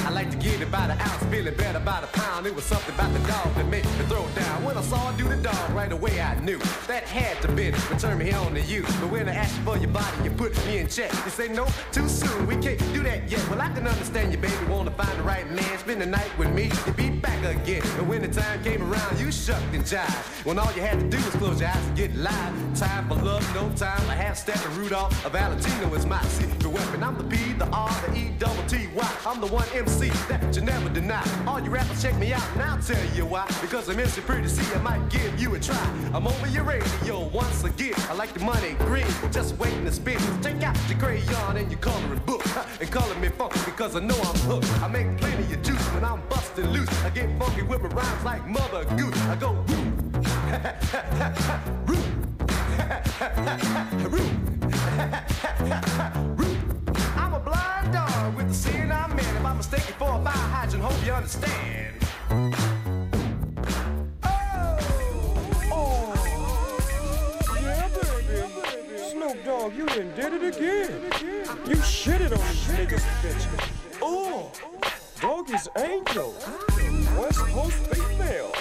I 0.06 0.10
like 0.10 0.30
to 0.30 0.36
get 0.36 0.60
it 0.60 0.70
by 0.70 0.86
the 0.86 0.94
ounce, 0.94 1.22
feeling 1.24 1.54
better 1.54 1.80
by 1.80 2.00
the 2.00 2.06
pound. 2.08 2.46
It 2.46 2.54
was 2.54 2.64
something 2.64 2.94
about 2.94 3.12
the 3.12 3.18
dog 3.20 3.54
that 3.54 3.66
made 3.66 3.84
me 3.84 4.04
throw 4.08 4.26
it 4.26 4.34
down. 4.34 4.64
When 4.64 4.76
I 4.76 4.82
saw 4.82 5.10
her 5.10 5.18
do 5.18 5.28
the 5.28 5.36
dog, 5.36 5.70
right 5.70 5.92
away 5.92 6.20
I 6.20 6.38
knew 6.40 6.58
that 6.86 7.04
had 7.04 7.40
to 7.42 7.48
be 7.52 7.66
it 7.66 7.90
return 7.90 8.18
me 8.18 8.32
on 8.32 8.54
to 8.54 8.60
you. 8.60 8.82
But 9.00 9.10
when 9.10 9.28
I 9.28 9.34
asked 9.34 9.58
for 9.60 9.76
your 9.76 9.90
body, 9.90 10.24
you 10.24 10.30
put 10.30 10.54
me 10.66 10.78
in 10.78 10.88
check. 10.88 11.12
You 11.24 11.30
say 11.30 11.48
no, 11.48 11.66
too 11.92 12.08
soon, 12.08 12.46
we 12.46 12.56
can't 12.56 12.78
do 12.94 13.02
that 13.02 13.30
yet. 13.30 13.48
Well, 13.50 13.60
I 13.60 13.68
can 13.70 13.86
understand 13.86 14.32
you, 14.32 14.38
baby, 14.38 14.54
wanna 14.68 14.90
find 14.92 15.18
the 15.18 15.22
right 15.22 15.48
man, 15.50 15.78
spend 15.78 16.00
the 16.00 16.06
night 16.06 16.30
with 16.38 16.52
me, 16.52 16.70
you 16.86 16.92
be 16.92 17.10
back 17.10 17.44
again. 17.44 17.82
And 17.98 18.08
when 18.08 18.22
the 18.22 18.28
time 18.28 18.62
came 18.64 18.82
around, 18.82 19.20
you 19.20 19.30
shucked 19.30 19.74
and 19.74 19.84
jived. 19.84 20.46
When 20.46 20.58
all 20.58 20.72
you 20.72 20.82
had 20.82 20.98
to 21.00 21.06
do 21.08 21.18
was 21.18 21.34
close 21.36 21.60
your 21.60 21.70
eyes 21.70 21.86
and 21.86 21.96
get 21.96 22.14
live. 22.16 22.54
Time 22.76 23.08
for 23.08 23.16
love, 23.16 23.44
no 23.54 23.70
time. 23.76 24.08
A 24.10 24.14
half 24.14 24.36
step 24.36 24.64
and 24.64 24.76
Rudolph, 24.76 25.24
a 25.24 25.30
Valentino 25.30 25.92
is 25.94 26.06
my 26.06 26.22
secret 26.22 26.66
weapon. 26.66 27.02
I'm 27.02 27.16
the 27.16 27.24
P, 27.24 27.52
the 27.52 27.65
R, 27.72 27.90
the 28.06 28.16
E, 28.16 28.30
double 28.38 28.62
T, 28.64 28.88
Y. 28.94 29.12
I'm 29.26 29.40
the 29.40 29.46
one 29.46 29.66
MC 29.74 30.08
that 30.28 30.54
you 30.54 30.62
never 30.62 30.88
deny. 30.88 31.24
All 31.46 31.60
you 31.60 31.70
rappers 31.70 32.02
check 32.02 32.16
me 32.18 32.32
out, 32.32 32.42
and 32.54 32.62
I'll 32.62 32.80
tell 32.80 33.04
you 33.14 33.26
why. 33.26 33.46
Because 33.60 33.88
I'm 33.88 33.98
MC 33.98 34.20
pretty 34.20 34.48
see, 34.48 34.74
I 34.74 34.78
might 34.82 35.08
give 35.08 35.40
you 35.40 35.54
a 35.54 35.60
try. 35.60 35.76
I'm 36.14 36.26
over 36.26 36.46
your 36.48 36.64
radio 36.64 37.28
once 37.28 37.64
again. 37.64 37.94
I 38.08 38.14
like 38.14 38.32
the 38.32 38.40
money 38.40 38.74
green, 38.80 39.06
just 39.30 39.56
waiting 39.58 39.84
to 39.84 39.92
spin. 39.92 40.18
Take 40.42 40.62
out 40.62 40.76
your 40.88 40.98
crayon 40.98 41.56
and 41.56 41.70
your 41.70 41.80
coloring 41.80 42.20
book 42.26 42.44
and 42.80 42.90
color 42.90 43.14
me 43.16 43.28
funky 43.28 43.60
because 43.64 43.96
I 43.96 44.00
know 44.00 44.16
I'm 44.16 44.38
hooked. 44.40 44.82
I 44.82 44.88
make 44.88 45.16
plenty 45.18 45.52
of 45.52 45.62
juice 45.62 45.86
when 45.94 46.04
I'm 46.04 46.22
busting 46.28 46.68
loose. 46.70 46.88
I 47.04 47.10
get 47.10 47.28
funky 47.38 47.62
with 47.62 47.82
my 47.82 47.88
rhymes 47.88 48.24
like 48.24 48.46
Mother 48.46 48.84
Goose. 48.96 49.20
I 49.22 49.36
go 49.36 49.52
root, 49.68 49.86
root, 51.86 52.06
root. 54.10 54.32
I'm 54.88 56.45
in. 59.72 59.78
If 59.78 59.84
for 59.96 60.12
a 60.12 60.24
fire 60.24 60.32
hydrant, 60.32 60.84
hope 60.84 61.06
you 61.06 61.12
understand. 61.12 61.94
Oh! 64.22 64.78
Oh! 65.72 66.14
Yeah, 67.62 67.88
baby. 67.88 68.98
Snoop 69.10 69.44
Dogg, 69.44 69.74
you 69.74 69.86
done 69.86 70.12
did 70.14 70.32
it 70.34 70.56
again. 70.56 71.02
You 71.66 71.76
shitted 71.76 72.32
on 72.32 72.46
these 72.48 72.68
niggas, 72.68 73.04
bitch. 73.22 73.44
Oh, 74.02 74.52
Doggy's 75.20 75.68
angel. 75.78 76.34
West 77.18 77.38
Coast 77.38 77.78
female. 77.94 78.52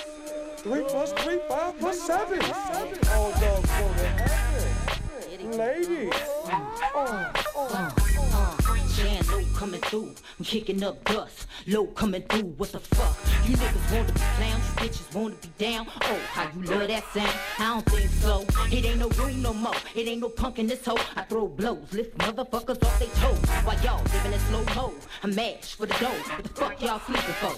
Three 0.57 0.83
plus 0.87 1.13
three, 1.13 1.39
five 1.47 1.77
plus 1.79 2.01
seven. 2.01 2.39
All 2.41 3.31
dogs 3.31 3.69
go 3.69 3.93
to 3.97 4.07
heaven. 4.07 5.51
Ladies. 5.57 6.13
Oh, 6.95 7.31
oh. 7.55 8.04
Coming 9.55 9.79
through, 9.81 10.13
I'm 10.37 10.43
kicking 10.43 10.83
up 10.83 11.01
dust. 11.05 11.47
Low 11.65 11.85
coming 11.87 12.21
through, 12.23 12.53
what 12.57 12.73
the 12.73 12.79
fuck? 12.79 13.15
You 13.47 13.55
niggas 13.55 13.91
wanna 13.91 14.11
be 14.11 14.19
clowns, 14.19 14.65
you 14.67 14.75
bitches 14.75 15.15
wanna 15.15 15.35
be 15.35 15.47
down. 15.57 15.87
Oh, 16.01 16.19
how 16.33 16.49
you 16.53 16.61
love 16.63 16.87
that 16.89 17.03
sound? 17.13 17.31
I 17.57 17.73
don't 17.73 17.85
think 17.85 18.09
so. 18.11 18.45
It 18.69 18.85
ain't 18.85 18.99
no 18.99 19.07
room 19.09 19.41
no 19.41 19.53
more. 19.53 19.73
It 19.95 20.07
ain't 20.09 20.19
no 20.19 20.27
punk 20.27 20.59
in 20.59 20.67
this 20.67 20.83
hoe. 20.83 20.97
I 21.15 21.21
throw 21.23 21.47
blows, 21.47 21.93
lift 21.93 22.17
motherfuckers 22.17 22.83
off 22.83 22.99
they 22.99 23.07
toes. 23.07 23.39
While 23.63 23.79
y'all 23.81 24.03
living 24.03 24.33
in 24.33 24.39
slow 24.39 24.63
mo, 24.75 24.93
I 25.23 25.27
mash 25.27 25.75
for 25.75 25.85
the 25.85 25.93
dough. 25.99 26.09
What 26.09 26.43
the 26.43 26.49
fuck 26.49 26.81
y'all 26.81 26.99
sleeping 26.99 27.35
for? 27.39 27.55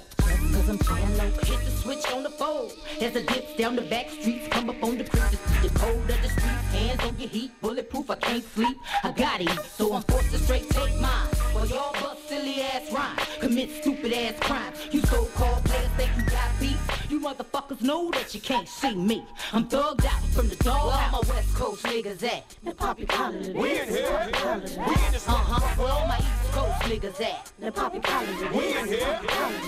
Cause 0.54 0.70
I'm 0.70 0.78
trying 0.78 1.18
low, 1.18 1.32
hit 1.32 1.66
the 1.66 1.72
switch 1.72 2.12
on 2.14 2.22
the 2.22 2.30
phone. 2.30 2.70
As 3.02 3.14
the 3.14 3.22
dips 3.22 3.56
down 3.58 3.76
the 3.76 3.82
back 3.82 4.12
streets, 4.12 4.48
come 4.50 4.70
up 4.70 4.84
on 4.84 5.00
the 5.00 5.04
creek, 5.04 5.32
the 5.64 5.70
cold 5.80 6.10
of 6.10 6.22
the 6.22 6.30
street, 6.30 6.58
Hands 6.78 7.00
on 7.02 7.18
your 7.18 7.30
heat, 7.30 7.52
bulletproof, 7.60 8.10
I 8.12 8.16
can't 8.16 8.44
sleep. 8.54 8.78
I 9.04 9.12
got 9.12 9.42
it, 9.42 9.50
so 9.78 9.94
I'm 9.94 10.04
forced 10.04 10.32
to 10.32 10.38
straight 10.38 10.70
take 10.70 11.00
mine. 11.02 11.37
While 11.54 11.66
y'all 11.68 11.94
bust 11.94 12.28
silly 12.30 12.62
ass 12.62 12.92
rhymes, 12.92 13.22
commit 13.40 13.70
stupid 13.82 14.14
ass 14.14 14.34
crimes. 14.40 14.78
You 14.92 15.02
so-called 15.02 15.64
players 15.66 15.88
think 15.98 16.12
you 16.18 16.24
got 16.24 16.50
beef. 16.60 16.80
You 17.10 17.20
motherfuckers 17.20 17.82
know 17.82 18.12
that 18.12 18.34
you 18.36 18.42
can't 18.42 18.68
see 18.68 18.96
me. 18.96 19.26
I'm 19.54 19.68
thugged 19.68 20.06
out 20.06 20.22
from 20.34 20.50
the 20.50 20.56
dog. 20.58 20.88
Where 20.88 20.96
all 20.96 21.24
my 21.24 21.34
West 21.34 21.54
Coast 21.56 21.84
niggas 21.86 22.24
at? 22.24 22.56
The 22.64 22.74
poppy 22.74 23.06
collar. 23.06 23.38
We 23.38 23.80
in 23.80 23.88
here. 23.90 24.30
We 24.34 24.94
in 25.06 25.12
this 25.12 25.28
Uh-huh. 25.28 25.82
Where 25.82 25.92
all 25.92 26.08
my 26.08 26.18
East 26.18 26.52
Coast 26.52 26.80
niggas 26.82 27.22
at? 27.22 27.52
The 27.60 27.72
poppy 27.72 28.00
collar. 28.00 28.28
We 28.54 28.78
in 28.78 28.88
here. 28.88 29.20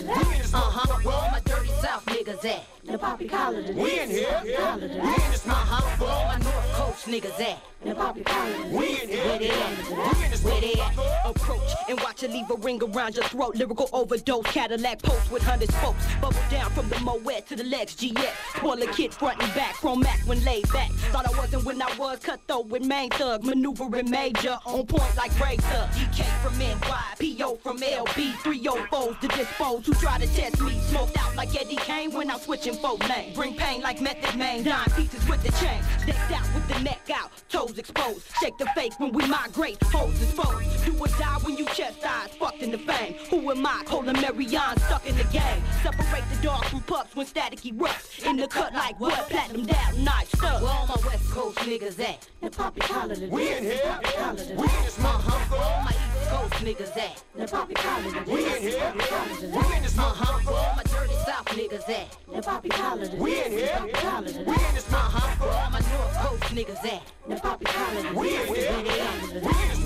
We 0.04 0.14
in 0.14 0.42
this 0.42 0.54
Uh-huh. 0.54 1.00
Where 1.04 1.16
all 1.16 1.32
my 1.32 1.40
dirty 1.46 1.70
South 1.82 2.06
niggas 2.06 2.46
at? 2.46 2.64
The 2.90 2.98
poppy 2.98 3.28
collar. 3.28 3.62
We 3.74 4.00
in 4.00 4.10
here. 4.10 4.42
We 4.44 4.56
in 4.56 5.32
this 5.32 5.46
Uh-huh. 5.46 5.98
Where 6.00 6.10
all 6.10 6.26
my 6.26 6.38
North 6.40 6.74
Coast 6.74 7.06
niggas 7.06 7.40
at? 7.40 7.60
The 7.86 7.94
poppy 7.94 8.24
collar. 8.24 8.66
We 8.72 9.02
in 9.02 9.10
here. 9.10 9.26
Where 9.26 9.38
they 9.38 9.50
at? 9.52 10.40
Where 10.40 10.62
they 10.62 10.74
at? 10.74 10.94
Approach 11.24 11.70
and 11.88 12.00
watch 12.02 12.24
it 12.24 12.32
leave 12.32 12.50
a 12.50 12.56
ring 12.56 12.82
around 12.82 13.16
your 13.16 13.26
throat. 13.26 13.56
Lyrical 13.56 13.90
overdose, 13.94 14.46
Cadillac 14.46 15.04
post 15.04 15.32
with 15.32 15.44
hundred 15.44 15.72
spokes. 15.72 16.04
Bubble 16.20 16.40
down 16.50 16.72
from 16.72 16.90
the 16.90 17.00
Moet 17.02 17.46
to 17.48 17.56
the 17.56 17.64
legs, 17.64 17.96
GS. 17.96 18.34
Spoiler 18.56 18.88
kid 18.88 19.14
front 19.14 19.42
and 19.42 19.54
back, 19.54 19.76
from 19.76 20.00
Mac 20.00 20.20
when 20.26 20.44
laid 20.44 20.68
back. 20.74 20.90
Thought 21.12 21.28
I 21.28 21.38
wasn't 21.38 21.66
when 21.66 21.82
I 21.82 21.96
was 21.96 22.20
cut 22.20 22.40
though 22.48 22.62
with 22.62 22.84
main 22.84 23.12
thug, 23.12 23.44
maneuvering 23.44 24.10
major 24.10 24.58
on 24.66 24.88
point 24.88 25.16
like 25.16 25.32
Razor. 25.40 25.90
DK 25.94 26.24
from 26.42 26.58
NY, 26.58 27.38
PO 27.38 27.56
from 27.58 27.78
LB, 27.78 28.32
304s 28.44 29.20
to 29.20 29.28
dispose. 29.28 29.86
Who 29.86 29.94
try 29.94 30.18
to 30.18 30.28
test 30.28 30.60
me, 30.62 30.80
smoked 30.90 31.18
out 31.18 31.36
like 31.36 31.56
Eddie 31.56 31.76
Kane 31.76 32.12
when 32.12 32.32
I'm 32.32 32.40
switching 32.40 32.79
Bring 33.36 33.56
pain 33.56 33.82
like 33.82 34.00
Method 34.00 34.38
Man, 34.38 34.64
dime 34.64 34.90
pieces 34.92 35.28
with 35.28 35.44
the 35.44 35.52
chain. 35.64 35.82
Decked 36.06 36.32
out 36.32 36.54
with 36.56 36.68
the 36.70 36.80
neck 36.80 37.10
out, 37.14 37.32
toes 37.50 37.78
exposed. 37.78 38.26
Shake 38.42 38.58
the 38.58 38.68
fake 38.68 38.98
when 39.00 39.12
we 39.12 39.28
migrate, 39.28 39.78
hoes 39.84 40.22
exposed. 40.22 40.86
Do 40.86 40.98
or 40.98 41.08
die 41.08 41.38
when 41.44 41.58
you 41.58 41.66
chest 41.66 42.00
eyes, 42.06 42.30
fucked 42.40 42.62
in 42.62 42.72
the 42.72 42.78
fame. 42.78 43.16
Who 43.30 43.52
am 43.52 43.66
I? 43.66 43.84
Colin 43.86 44.20
Marion, 44.22 44.78
stuck 44.78 45.06
in 45.06 45.18
the 45.18 45.26
game. 45.26 45.62
Separate 45.84 46.24
the 46.34 46.42
dog 46.42 46.64
from 46.66 46.82
pups 46.84 47.16
when 47.16 47.26
static 47.26 47.60
erupts. 47.60 48.26
In 48.26 48.38
the 48.38 48.48
cut 48.48 48.74
like 48.74 48.98
what? 49.00 49.30
Platinum 49.30 49.66
down, 49.66 50.04
night 50.04 50.28
stuck. 50.28 50.62
Where 50.62 50.72
all 50.72 50.88
my 50.88 50.96
West 51.06 51.30
Coast 51.32 51.58
niggas 51.60 52.00
at? 52.00 52.28
The 52.42 52.50
poppy 52.50 52.80
collar. 52.82 53.16
We 53.30 53.54
in 53.56 53.64
here. 53.64 54.00
We 54.56 54.64
in 54.64 54.84
this 54.84 55.00
Uh-huh. 55.00 56.09
Where 56.30 56.38
all 56.38 56.48
my 56.48 56.56
East 56.56 56.60
Coast 56.60 56.64
niggas 56.64 56.98
at? 56.98 57.24
The 57.36 57.48
poppy 57.48 57.74
collar. 57.74 58.24
We 58.28 58.46
in 58.46 58.62
here. 58.62 58.94
We 58.96 59.76
in 59.76 59.84
this 59.84 59.98
Uh-huh. 59.98 60.40
Where 60.44 60.58
all 60.58 60.76
my 60.76 60.84
dirty 60.84 61.14
South 61.26 61.46
niggas 61.46 61.90
at? 61.90 62.18
The 62.32 62.42
poppy 62.42 62.70
collar. 62.70 63.10
We 63.18 63.44
in 63.44 63.52
here. 63.52 63.80
We 63.84 63.90
in 63.90 64.74
this 64.76 64.94
Uh-huh. 64.94 65.46
Where 65.46 65.70
my 65.72 65.80
North 65.80 66.18
Coast 66.18 66.44
niggas 66.54 66.86
at? 66.86 67.02
The 67.28 67.36
poppy 67.36 67.66
collar. 67.66 68.14
We 68.14 68.36
in 68.36 68.48
here. 68.48 68.72
Where 68.72 68.84
they 68.84 69.00
at? 69.00 69.10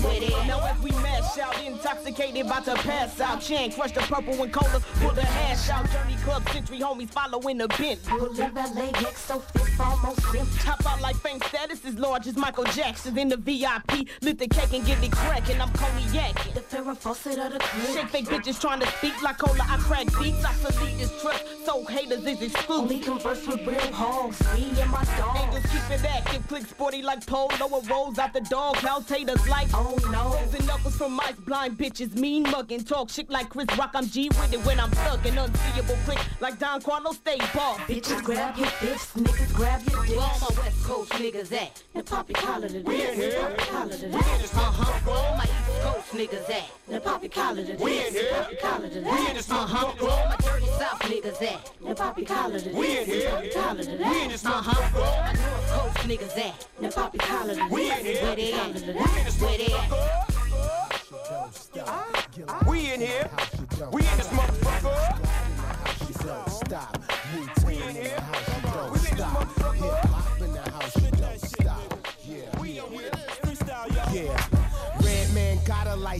Where 0.04 0.20
they 0.20 0.34
at? 0.34 0.46
Now 0.46 0.66
as 0.66 0.78
we 0.82 0.90
mash 0.90 1.38
out, 1.38 1.60
intoxicated, 1.62 2.46
about 2.46 2.64
to 2.66 2.74
pass 2.74 3.20
out. 3.20 3.40
Chain 3.40 3.72
crush 3.72 3.92
the 3.92 4.00
purple 4.00 4.42
and 4.42 4.52
cola, 4.52 4.80
pull 5.00 5.12
the 5.12 5.24
hash 5.24 5.70
out. 5.70 5.90
Journey 5.90 6.16
Club 6.24 6.46
Century 6.50 6.78
homies 6.80 7.10
following 7.10 7.58
the 7.58 7.68
bent. 7.68 8.00
LAX 8.10 9.20
so 9.20 9.38
fit 9.38 9.80
almost 9.80 10.20
empty. 10.34 10.58
Top 10.58 10.84
out 10.86 11.00
like 11.00 11.16
fame 11.16 11.40
status 11.48 11.84
as 11.84 11.94
large 11.98 12.26
as 12.26 12.36
Michael 12.36 12.64
Jackson 12.64 13.16
in 13.18 13.28
the 13.28 13.36
VIP. 13.36 14.08
Lit 14.22 14.38
the 14.38 14.48
cake 14.48 14.72
and 14.72 14.84
get 14.86 15.02
it 15.02 15.12
crackin', 15.12 15.60
I'm 15.60 15.70
cognac. 15.72 16.33
The 16.54 16.60
Farrah 16.60 17.46
of 17.46 17.52
the 17.52 17.58
crib. 17.58 17.86
Shake 17.94 18.08
fake 18.08 18.26
bitches 18.26 18.60
trying 18.60 18.80
to 18.80 18.86
speak 18.86 19.20
like 19.22 19.38
cola. 19.38 19.58
I 19.60 19.76
crack 19.78 20.06
beats, 20.20 20.44
I 20.44 20.52
salute 20.54 20.98
this 20.98 21.22
trust. 21.22 21.44
So 21.64 21.84
haters 21.84 22.24
is 22.26 22.42
exclusive. 22.42 22.70
Only 22.70 23.00
converse 23.00 23.46
with 23.46 23.66
real 23.66 23.92
hogs, 23.92 24.40
me 24.54 24.80
and 24.80 24.90
my 24.90 25.04
dog. 25.16 25.36
Angels 25.36 25.64
keep 25.72 25.90
it 25.90 26.04
active, 26.04 26.46
click 26.48 26.66
sporty 26.66 27.02
like 27.02 27.26
pole. 27.26 27.50
Lower 27.60 27.80
rolls 27.82 28.18
out 28.18 28.32
the 28.32 28.40
dog, 28.42 28.76
house 28.76 29.08
haters 29.08 29.48
like 29.48 29.68
oh 29.74 29.96
no. 30.10 30.36
And 30.56 30.66
knuckles 30.66 30.96
from 30.96 31.12
mice, 31.12 31.36
blind 31.36 31.78
bitches, 31.78 32.14
mean 32.14 32.42
mugging. 32.50 32.84
Talk 32.84 33.10
shit 33.10 33.30
like 33.30 33.48
Chris 33.48 33.66
Rock, 33.78 33.92
I'm 33.94 34.06
G 34.06 34.28
with 34.28 34.52
it 34.52 34.64
when 34.66 34.78
I'm 34.78 34.92
stuck. 34.92 35.24
An 35.24 35.38
unseeable 35.38 35.96
click 36.04 36.18
like 36.40 36.58
Don 36.58 36.82
Carlos, 36.82 37.16
stay 37.16 37.38
ball. 37.54 37.76
Bitches 37.86 38.22
grab 38.22 38.56
your 38.56 38.68
dicks, 38.80 39.12
niggas 39.12 39.54
grab 39.54 39.82
your 39.88 40.04
dicks. 40.04 40.16
Where 40.16 40.26
all 40.26 40.40
my 40.40 40.62
West 40.62 40.84
Coast 40.84 41.10
niggas 41.12 41.52
at? 41.52 41.82
The 41.94 42.02
poppy 42.02 42.34
collar 42.34 42.66
in 42.66 42.84
here. 42.86 43.54
Collar 43.58 43.96
the 43.96 44.16
Uh-huh. 44.16 44.92
Where 45.04 45.16
all 45.16 45.36
my 45.36 45.44
East 45.44 45.82
Coast 45.82 46.12
niggas 46.12 46.23
at? 46.32 46.70
The 46.88 47.00
poppy 47.00 47.28
collar 47.28 47.62
the 47.62 47.74
We 47.82 48.06
in 48.06 48.12
here. 48.12 48.32
Poppy 48.32 48.56
collar 48.56 48.88
the 48.88 49.00
Uh-huh. 49.50 49.86
Where 49.98 50.28
my 50.28 50.36
dirty 50.36 50.66
South 50.66 51.00
niggas 51.00 51.42
at? 51.42 51.70
Now 51.82 51.94
Poppy 51.94 52.24
collar 52.24 52.60
to 52.60 52.70
We 52.70 52.86
this, 52.86 53.08
in 53.08 53.14
here. 53.14 53.30
Poppy 53.30 53.50
collar 53.50 53.82
to 53.84 53.90
We 53.90 54.22
in 54.22 54.28
this 54.30 54.44
Uh-huh. 54.46 54.72
motherfucker. 54.72 55.34
North 55.36 55.68
Coast 55.70 55.96
niggas 56.08 56.38
at? 56.38 56.66
Now 56.80 56.90
Poppy 56.90 57.18
collar 57.18 57.54
to 57.54 57.68
We 57.70 57.82
this, 57.88 57.98
in 57.98 58.06
here. 58.06 58.22
where 58.22 58.36
they 58.36 58.52
at? 58.52 58.74
We 58.74 58.80
in 58.80 59.24
this 59.24 59.40
Where 59.40 59.58
they 59.58 59.72
at? 59.74 59.90
We 62.66 62.92
in 62.92 63.00
here. 63.00 63.30
We 63.92 64.00
in 64.00 64.16
this 64.16 64.28
motherfucker. 64.28 65.18
don't 66.24 66.50
stop. 66.50 66.98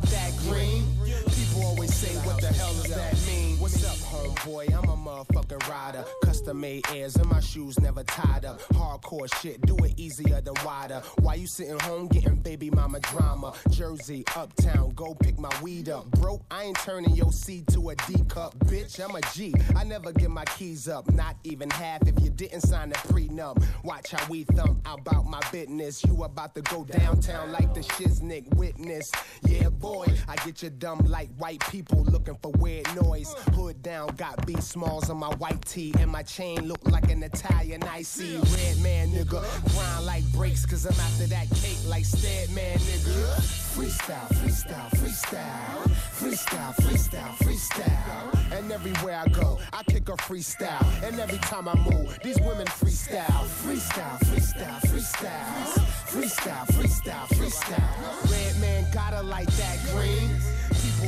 That 0.02 0.36
green. 0.48 0.84
People 1.26 1.64
always 1.64 1.94
say, 1.94 2.14
what 2.26 2.40
the 2.40 2.48
hell 2.48 2.72
does 2.74 2.94
that 2.94 3.14
mean? 3.26 3.58
What's 3.58 3.84
up, 3.84 3.96
homeboy? 4.08 4.74
I'm 4.74 4.88
a 4.88 4.96
motherfucking 4.96 5.68
rider. 5.68 6.04
Custom 6.44 6.60
made 6.60 6.84
airs 6.92 7.16
and 7.16 7.26
my 7.30 7.40
shoes 7.40 7.80
never 7.80 8.02
tied 8.02 8.44
up. 8.44 8.60
Hardcore 8.74 9.32
shit, 9.40 9.62
do 9.62 9.74
it 9.76 9.94
easier 9.96 10.42
than 10.42 10.52
wider. 10.62 11.00
Why 11.20 11.36
you 11.36 11.46
sitting 11.46 11.78
home 11.80 12.06
getting 12.08 12.36
baby 12.36 12.68
mama 12.68 13.00
drama? 13.00 13.54
Jersey, 13.70 14.24
uptown, 14.36 14.90
go 14.90 15.14
pick 15.14 15.38
my 15.38 15.50
weed 15.62 15.88
up. 15.88 16.04
Broke, 16.10 16.42
I 16.50 16.64
ain't 16.64 16.76
turning 16.80 17.16
your 17.16 17.32
C 17.32 17.64
to 17.72 17.88
a 17.88 17.94
D 17.94 18.22
cup. 18.28 18.58
Bitch, 18.66 19.02
I'm 19.02 19.16
a 19.16 19.22
G. 19.32 19.54
I 19.74 19.84
never 19.84 20.12
give 20.12 20.30
my 20.30 20.44
keys 20.44 20.86
up, 20.86 21.10
not 21.14 21.36
even 21.44 21.70
half 21.70 22.06
if 22.06 22.22
you 22.22 22.28
didn't 22.28 22.60
sign 22.60 22.92
a 22.92 22.96
prenup. 22.96 23.64
Watch 23.82 24.10
how 24.10 24.28
we 24.28 24.44
thump 24.44 24.86
about 24.86 25.24
my 25.24 25.40
business. 25.50 26.04
You 26.04 26.24
about 26.24 26.54
to 26.56 26.60
go 26.60 26.84
downtown 26.84 27.52
like 27.52 27.72
the 27.72 27.80
shiznick 27.80 28.54
witness. 28.56 29.10
Yeah, 29.46 29.70
boy, 29.70 30.08
I 30.28 30.36
get 30.44 30.62
you 30.62 30.68
dumb 30.68 30.98
like 31.06 31.30
white 31.38 31.60
people 31.70 32.04
looking 32.04 32.36
for 32.42 32.50
weird 32.58 32.94
noise. 32.94 33.32
Hood 33.54 33.82
down, 33.82 34.08
got 34.16 34.44
B 34.46 34.60
smalls 34.60 35.08
on 35.08 35.16
my 35.16 35.34
white 35.36 35.64
tee, 35.64 35.94
and 35.98 36.10
my 36.10 36.22
chain 36.34 36.66
look 36.66 36.82
like 36.90 37.08
an 37.12 37.22
Italian 37.22 37.80
icy. 37.84 38.36
Redman, 38.36 39.12
nigga, 39.12 39.42
grind 39.72 40.04
like 40.04 40.24
brakes, 40.32 40.66
cause 40.66 40.84
I'm 40.84 40.98
after 40.98 41.26
that 41.28 41.48
cake 41.50 41.78
like 41.86 42.04
stead 42.04 42.50
man, 42.50 42.76
nigga. 42.78 43.38
Freestyle, 43.74 44.28
freestyle, 44.38 44.90
freestyle, 44.98 45.82
freestyle, 46.18 46.74
freestyle, 46.82 47.34
freestyle. 47.44 48.52
And 48.58 48.72
everywhere 48.72 49.22
I 49.24 49.28
go, 49.28 49.60
I 49.72 49.84
kick 49.84 50.08
a 50.08 50.16
freestyle. 50.16 50.84
And 51.04 51.20
every 51.20 51.38
time 51.38 51.68
I 51.68 51.76
move, 51.88 52.18
these 52.24 52.40
women 52.40 52.66
freestyle. 52.66 53.44
Freestyle, 53.62 54.18
freestyle, 54.26 54.80
freestyle. 54.90 55.84
Freestyle, 56.10 56.66
freestyle, 56.74 57.26
freestyle. 57.36 58.30
Redman 58.30 58.86
gotta 58.92 59.22
like 59.22 59.50
that 59.52 59.78
green. 59.92 60.53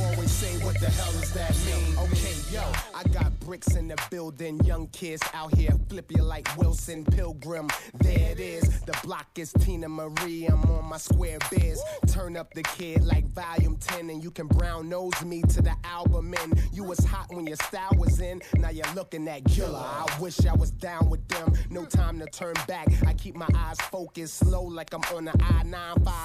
Always 0.01 0.31
say, 0.31 0.65
what 0.65 0.79
the 0.79 0.89
hell 0.89 1.11
does 1.13 1.33
that 1.33 1.55
mean? 1.65 1.97
Okay, 1.97 2.35
yo, 2.51 2.63
I 2.93 3.03
got 3.11 3.37
bricks 3.39 3.75
in 3.75 3.87
the 3.87 3.97
building. 4.11 4.59
Young 4.63 4.87
kids 4.87 5.23
out 5.33 5.55
here 5.55 5.71
flip 5.89 6.11
you 6.11 6.23
like 6.23 6.47
Wilson 6.57 7.05
Pilgrim. 7.05 7.69
There 7.95 8.31
it 8.31 8.39
is. 8.39 8.81
The 8.81 8.97
block 9.03 9.27
is 9.37 9.53
Teena 9.53 9.87
Marie. 9.87 10.45
I'm 10.45 10.63
on 10.65 10.85
my 10.85 10.97
square 10.97 11.39
biz. 11.49 11.81
Turn 12.07 12.37
up 12.37 12.53
the 12.53 12.63
kid 12.63 13.03
like 13.03 13.25
volume 13.27 13.77
10, 13.77 14.09
and 14.09 14.23
you 14.23 14.31
can 14.31 14.47
brown 14.47 14.89
nose 14.89 15.23
me 15.23 15.41
to 15.43 15.61
the 15.61 15.75
album 15.83 16.33
end. 16.33 16.61
You 16.73 16.83
was 16.83 16.99
hot 16.99 17.27
when 17.29 17.47
your 17.47 17.57
style 17.57 17.93
was 17.97 18.19
in. 18.19 18.41
Now 18.55 18.69
you're 18.69 18.93
looking 18.93 19.27
at 19.27 19.45
killer. 19.45 19.79
I 19.79 20.05
wish 20.19 20.45
I 20.45 20.55
was 20.55 20.71
down 20.71 21.09
with 21.09 21.27
them. 21.27 21.53
No 21.69 21.85
time 21.85 22.19
to 22.19 22.25
turn 22.27 22.55
back. 22.67 22.87
I 23.05 23.13
keep 23.13 23.35
my 23.35 23.47
eyes 23.55 23.79
focused, 23.81 24.37
slow 24.37 24.63
like 24.63 24.93
I'm 24.93 25.01
on 25.15 25.25
the 25.25 25.33
I 25.41 25.63
95 25.63 25.97
smoking. 25.97 26.16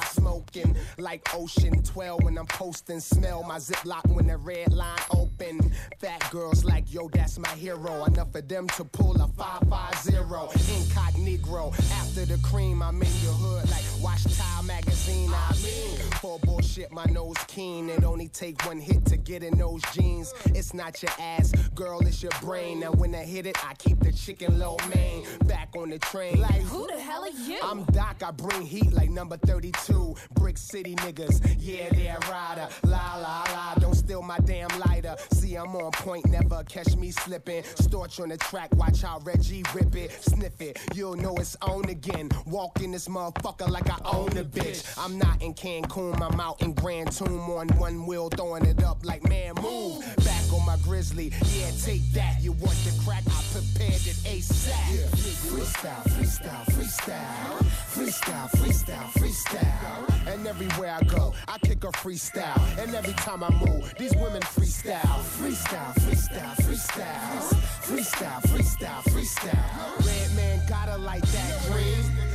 Like 1.13 1.35
Ocean 1.35 1.83
12 1.83 2.23
when 2.23 2.39
I'm 2.39 2.47
posting. 2.47 2.99
Smell 2.99 3.43
my 3.43 3.59
ziplock 3.59 4.07
when 4.09 4.29
the 4.29 4.39
red 4.39 4.73
line 4.73 4.99
open. 5.11 5.71
Fat 5.99 6.27
girls 6.31 6.65
like, 6.65 6.91
yo, 6.91 7.11
that's 7.11 7.39
my 7.39 7.51
hero. 7.51 8.07
Enough 8.07 8.35
of 8.35 8.49
them 8.49 8.67
to 8.69 8.85
pull 8.85 9.21
a 9.21 9.29
550. 9.29 10.73
Incognito. 10.75 11.75
After 11.93 12.25
the 12.25 12.39
cream, 12.43 12.83
I'm 12.83 13.03
in 13.03 13.09
your 13.23 13.35
hood 13.35 13.69
like 13.71 13.85
Watch 14.01 14.25
Time 14.39 14.67
magazine. 14.67 15.31
I 15.35 15.55
mean, 15.63 15.99
for 16.21 16.39
bullshit, 16.39 16.91
my 16.91 17.05
nose 17.05 17.37
keen. 17.47 17.91
It 17.91 18.05
only 18.05 18.29
take 18.29 18.65
one 18.65 18.81
hit 18.81 19.05
to 19.07 19.19
get 19.19 19.43
in 19.43 19.59
those 19.59 19.83
jeans. 19.93 20.33
It's 20.47 20.73
not 20.73 21.03
your 21.03 21.13
ass, 21.19 21.53
girl, 21.75 22.01
it's 22.07 22.23
your 22.23 22.33
brain. 22.41 22.81
Now 22.81 22.93
when 22.93 23.15
I 23.15 23.25
hit 23.25 23.45
it, 23.47 23.63
I 23.63 23.75
keep 23.75 24.01
the 24.01 24.13
chicken 24.13 24.59
low 24.59 24.79
main. 24.95 25.27
Back 25.45 25.77
on 25.77 25.91
the 25.91 25.99
train. 25.99 26.41
Like, 26.41 26.63
Who 26.63 26.87
the 26.87 26.99
hell 26.99 27.25
are 27.25 27.29
you? 27.29 27.59
I'm 27.63 27.85
Doc, 27.85 28.23
I 28.25 28.31
bring 28.31 28.63
heat 28.63 28.93
like 28.93 29.11
number 29.11 29.37
32. 29.37 30.15
Brick 30.35 30.57
City 30.57 30.95
niggas, 31.03 31.57
yeah, 31.59 31.89
they're 31.91 32.19
rider. 32.31 32.69
La 32.85 33.17
la 33.17 33.45
la, 33.53 33.75
don't 33.75 33.95
steal 33.95 34.23
my 34.23 34.39
damn 34.39 34.69
lighter. 34.81 35.17
See, 35.33 35.57
I'm 35.57 35.75
on 35.77 35.91
point, 35.93 36.27
never 36.27 36.63
catch 36.65 36.95
me 36.97 37.11
slipping. 37.11 37.63
Storch 37.63 38.21
on 38.21 38.29
the 38.29 38.37
track, 38.37 38.75
watch 38.77 39.03
how 39.03 39.19
Reggie 39.25 39.65
rip 39.75 39.95
it. 39.97 40.13
Sniff 40.13 40.61
it, 40.61 40.79
you'll 40.95 41.17
know 41.17 41.35
it's 41.37 41.57
on 41.63 41.89
again. 41.89 42.29
Walk 42.47 42.81
in 42.81 42.93
this 42.93 43.09
motherfucker 43.09 43.69
like 43.69 43.91
I 43.91 43.99
own 44.05 44.31
the 44.31 44.45
bitch. 44.45 44.83
I'm 44.99 45.19
not 45.19 45.43
in 45.43 45.55
Cancun, 45.55 46.21
I'm 46.21 46.41
out 46.41 46.63
in 46.63 46.73
Grand 46.75 47.13
Tomb 47.13 47.51
on 47.51 47.69
one 47.79 48.07
wheel, 48.07 48.29
throwing 48.29 48.65
it 48.65 48.83
up 48.83 49.05
like 49.05 49.27
man, 49.29 49.55
move. 49.61 50.05
Back 50.25 50.53
on 50.53 50.65
my 50.65 50.77
grizzly, 50.85 51.33
yeah, 51.55 51.71
take 51.83 52.03
that. 52.13 52.37
You 52.41 52.53
want 52.53 52.77
the 52.85 52.95
crack, 53.05 53.23
I 53.27 53.43
prepared 53.53 54.03
it 54.07 54.17
ASAP. 54.25 55.33
Freestyle, 55.53 56.03
freestyle, 56.15 56.65
freestyle. 56.73 57.63
Freestyle, 57.93 58.49
freestyle, 58.51 59.11
freestyle. 59.13 60.27
And 60.27 60.47
everywhere 60.47 60.92
I 60.93 61.03
go, 61.05 61.33
I 61.49 61.59
kick 61.59 61.85
a 61.85 61.89
freestyle. 61.89 62.61
And 62.79 62.95
every 62.95 63.15
time 63.15 63.43
I 63.43 63.51
move, 63.65 63.95
these 63.99 64.15
women 64.15 64.43
freestyle. 64.43 65.01
Freestyle, 65.41 65.95
freestyle, 65.95 66.55
freestyle. 66.63 67.63
Freestyle, 67.83 68.43
freestyle, 68.43 69.03
freestyle. 69.11 70.07
Redman 70.07 70.61
gotta 70.69 70.99
like 70.99 71.23
that 71.23 71.71
green. 71.71 72.32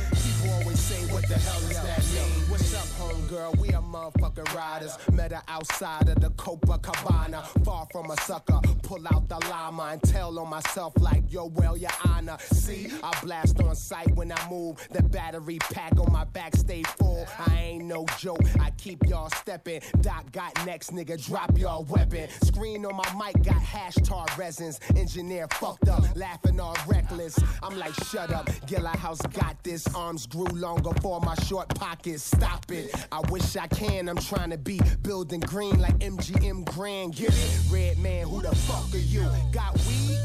Say, 0.88 1.12
what 1.12 1.28
the 1.28 1.36
hell 1.36 1.60
does 1.60 1.82
that 1.82 2.02
mean? 2.14 2.48
What's 2.48 2.74
up, 2.74 2.86
homegirl? 2.98 3.58
We 3.58 3.74
are 3.74 3.82
motherfucking 3.82 4.54
riders. 4.54 4.96
Met 5.12 5.32
her 5.32 5.42
outside 5.46 6.08
of 6.08 6.18
the 6.18 6.30
Copacabana. 6.30 7.44
Far 7.62 7.86
from 7.92 8.10
a 8.10 8.18
sucker. 8.22 8.58
Pull 8.84 9.06
out 9.08 9.28
the 9.28 9.38
llama 9.50 9.90
and 9.92 10.02
tell 10.02 10.38
on 10.38 10.48
myself 10.48 10.94
like, 10.98 11.30
yo, 11.30 11.44
well, 11.44 11.76
your 11.76 11.90
honor. 12.06 12.38
See, 12.40 12.88
I 13.04 13.12
blast 13.22 13.60
on 13.60 13.76
sight 13.76 14.10
when 14.14 14.32
I 14.32 14.48
move. 14.48 14.76
The 14.90 15.02
battery 15.02 15.58
pack 15.58 15.92
on 16.00 16.10
my 16.10 16.24
back 16.24 16.56
stay 16.56 16.82
full. 16.96 17.26
I 17.38 17.54
ain't 17.54 17.84
no 17.84 18.06
joke. 18.18 18.40
I 18.58 18.70
keep 18.78 19.06
y'all 19.06 19.28
stepping. 19.28 19.82
Doc 20.00 20.32
got 20.32 20.64
next, 20.64 20.94
nigga. 20.94 21.22
Drop 21.22 21.58
y'all 21.58 21.84
weapon. 21.84 22.30
Screen 22.44 22.86
on 22.86 22.96
my 22.96 23.26
mic 23.26 23.42
got 23.44 23.60
hash 23.60 23.96
tar 23.96 24.24
resins. 24.38 24.80
Engineer 24.96 25.48
fucked 25.52 25.90
up, 25.90 26.02
laughing 26.16 26.58
all 26.58 26.76
reckless. 26.86 27.38
I'm 27.62 27.78
like, 27.78 27.92
shut 28.04 28.32
up. 28.32 28.48
Gilla 28.66 28.96
House 28.96 29.20
got 29.20 29.62
this. 29.62 29.86
Arms 29.94 30.26
grew 30.26 30.46
longer 30.78 31.00
for 31.00 31.20
my 31.20 31.34
short 31.44 31.68
pockets. 31.74 32.22
Stop 32.22 32.70
it. 32.70 32.94
I 33.10 33.20
wish 33.30 33.56
I 33.56 33.66
can. 33.68 34.08
I'm 34.08 34.16
trying 34.16 34.50
to 34.50 34.58
be 34.58 34.80
building 35.02 35.40
green 35.40 35.80
like 35.80 35.98
MGM 35.98 36.64
Grand. 36.64 37.14
Get 37.16 37.30
it? 37.30 37.60
Redman, 37.70 38.28
who 38.28 38.42
the 38.42 38.54
fuck 38.54 38.92
are 38.94 38.98
you? 38.98 39.28
Got 39.52 39.76
weed? 39.86 40.18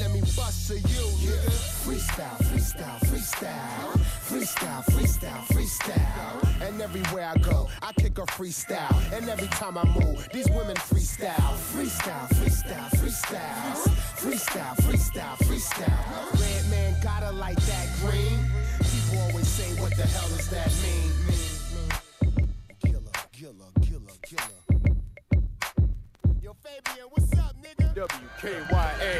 Let 0.00 0.12
me 0.12 0.20
bust 0.20 0.68
to 0.68 0.74
you, 0.74 0.80
nigga. 0.80 1.50
Freestyle, 1.84 2.36
freestyle, 2.48 2.98
freestyle. 3.06 4.00
Freestyle, 4.28 4.84
freestyle, 4.90 5.42
freestyle. 5.52 6.66
And 6.66 6.80
everywhere 6.80 7.30
I 7.34 7.38
go, 7.38 7.68
I 7.82 7.92
kick 7.92 8.18
a 8.18 8.22
freestyle. 8.22 9.12
And 9.12 9.28
every 9.28 9.48
time 9.48 9.78
I 9.78 9.84
move, 9.84 10.28
these 10.32 10.48
women 10.50 10.76
freestyle. 10.76 11.54
Freestyle, 11.72 12.28
freestyle, 12.34 12.90
freestyle. 12.98 13.74
Freestyle, 14.16 14.76
freestyle, 14.82 15.36
freestyle. 15.46 16.40
Redman 16.40 16.96
gotta 17.02 17.30
like 17.32 17.60
that 17.66 17.88
green. 18.00 18.51
People 18.80 19.18
always 19.22 19.48
say, 19.48 19.80
what 19.80 19.94
the 19.96 20.02
hell 20.02 20.28
does 20.28 20.48
that 20.48 20.70
mean? 20.82 21.10
mean, 21.28 21.56
mean. 21.74 22.48
Killer, 22.84 23.16
killer, 23.32 23.70
killer, 23.82 24.16
killer. 24.22 24.62
Yo, 26.42 26.54
Fabian, 26.62 27.06
what's 27.10 27.32
up, 27.38 27.54
nigga? 27.62 27.94
WKYA. 27.94 29.12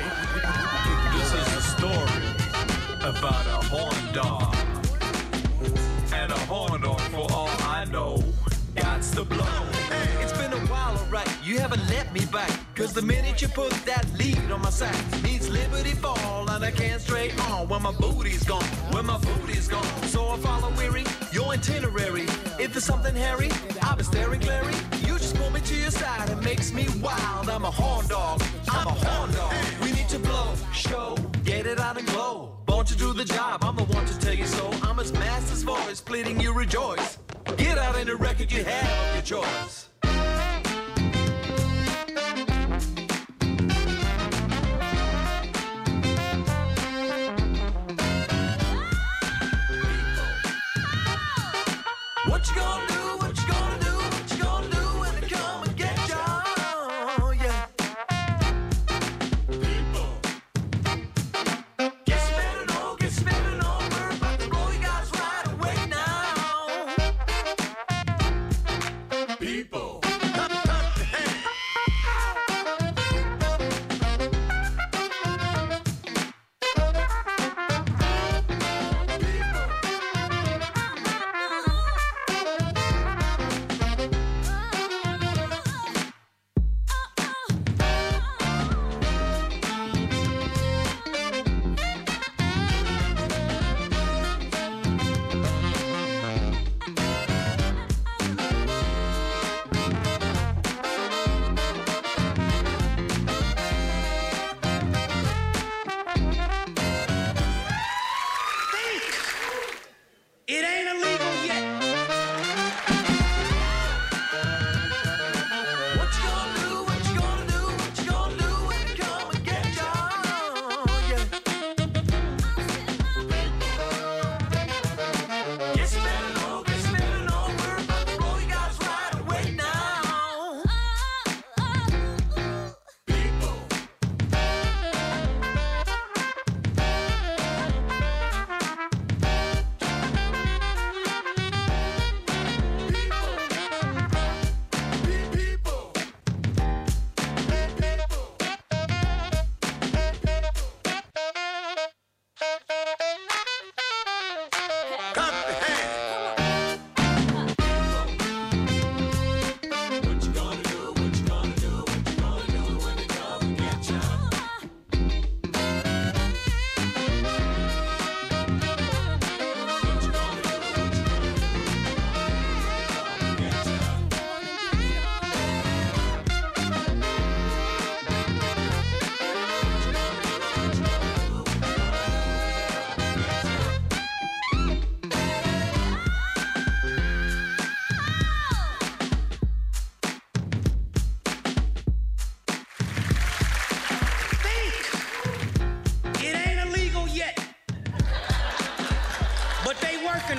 This 1.15 1.33
is 1.35 1.49
a 1.57 1.63
story 1.77 2.23
about 3.01 3.47
a 3.47 3.67
horn 3.67 4.13
dog. 4.13 4.57
And 6.13 6.31
a 6.33 6.39
horn 6.47 6.81
dog, 6.83 7.01
for 7.01 7.27
all 7.33 7.49
I 7.63 7.85
know, 7.91 8.19
gots 8.75 9.15
to 9.17 9.25
blow. 9.25 9.45
Hey, 9.89 10.23
it's 10.23 10.33
been 10.33 10.53
a 10.53 10.61
while, 10.67 10.97
alright. 10.99 11.29
You 11.45 11.59
haven't 11.59 11.87
let 11.89 12.13
me 12.13 12.25
back. 12.27 12.32
Cause 12.83 12.95
the 12.95 13.03
minute 13.03 13.41
you 13.41 13.47
put 13.47 13.71
that 13.87 14.05
lead 14.19 14.51
on 14.51 14.61
my 14.61 14.71
sack, 14.71 15.23
needs 15.23 15.49
liberty 15.49 15.93
fall 15.93 16.51
and 16.51 16.65
I 16.65 16.73
can't 16.73 17.01
stray 17.01 17.31
on 17.49 17.69
when 17.69 17.81
my 17.81 17.93
booty's 17.93 18.43
gone. 18.43 18.65
When 18.91 19.07
my 19.07 19.19
booty's 19.19 19.69
gone. 19.69 20.03
So 20.09 20.27
I 20.27 20.37
follow 20.39 20.69
weary 20.77 21.05
your 21.31 21.53
itinerary. 21.53 22.23
If 22.59 22.73
there's 22.73 22.83
something 22.83 23.15
hairy, 23.15 23.51
I've 23.83 23.99
been 23.99 24.05
staring 24.05 24.41
clary. 24.41 24.75
You 25.07 25.17
just 25.17 25.37
pull 25.37 25.49
me 25.51 25.61
to 25.61 25.77
your 25.77 25.93
side 25.93 26.29
and 26.29 26.43
makes 26.43 26.73
me 26.73 26.89
wild. 27.01 27.49
I'm 27.49 27.65
a 27.65 27.71
horn 27.71 28.09
dog. 28.09 28.43
I'm 28.69 28.89
a 28.89 28.91
horn 28.91 29.31
dog. 29.31 29.55
We 29.81 29.93
need 29.93 30.09
to 30.09 30.19
blow, 30.19 30.53
show, 30.73 31.17
get 31.45 31.67
it 31.67 31.79
out 31.79 31.99
and 31.99 32.07
glow. 32.09 32.59
Born 32.67 32.85
to 32.87 32.97
do 32.97 33.13
the 33.13 33.25
job, 33.25 33.63
I'm 33.63 33.77
the 33.77 33.85
one 33.85 34.07
to 34.07 34.19
tell 34.19 34.35
you 34.35 34.47
so. 34.47 34.69
I'm 34.83 34.99
his 34.99 35.13
master's 35.13 35.63
voice, 35.63 36.01
pleading 36.01 36.41
you 36.41 36.53
rejoice. 36.53 37.19
Get 37.57 37.79
out 37.79 37.97
in 37.97 38.09
the 38.09 38.17
record 38.17 38.51
you 38.51 38.65
have 38.65 39.09
of 39.09 39.15
your 39.15 39.41
choice. 39.41 39.92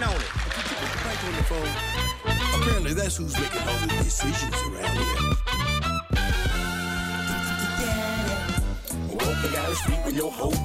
On 0.04 0.16
it. 0.16 0.30
Mike 1.06 1.24
on 1.24 1.36
the 1.36 1.43
phone. 1.43 1.74
Apparently, 2.62 2.93
that's 2.93 3.18
who's 3.18 3.34
making 3.39 3.62
all 3.62 3.78
the 3.80 3.88
decisions 3.88 4.56
around 4.68 4.97
here. 4.97 5.20
Woke 9.10 9.51
down 9.54 9.70
the 9.70 9.76
street 9.76 10.01
with 10.06 10.18
no 10.18 10.30
hope. 10.30 10.56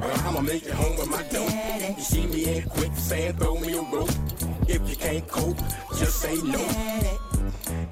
Well, 0.00 0.28
I'ma 0.28 0.40
make 0.40 0.64
it 0.64 0.72
home 0.72 0.96
with 0.96 1.08
my 1.08 1.22
dope. 1.24 1.50
You 1.96 2.02
see 2.02 2.26
me 2.26 2.56
in 2.56 2.68
quicksand, 2.68 3.38
throw 3.38 3.58
me 3.58 3.76
a 3.76 3.82
rope. 3.82 4.10
If 4.68 4.88
you 4.88 4.96
can't 4.96 5.26
cope, 5.28 5.58
just 5.98 6.20
say 6.20 6.36
no. 6.36 6.60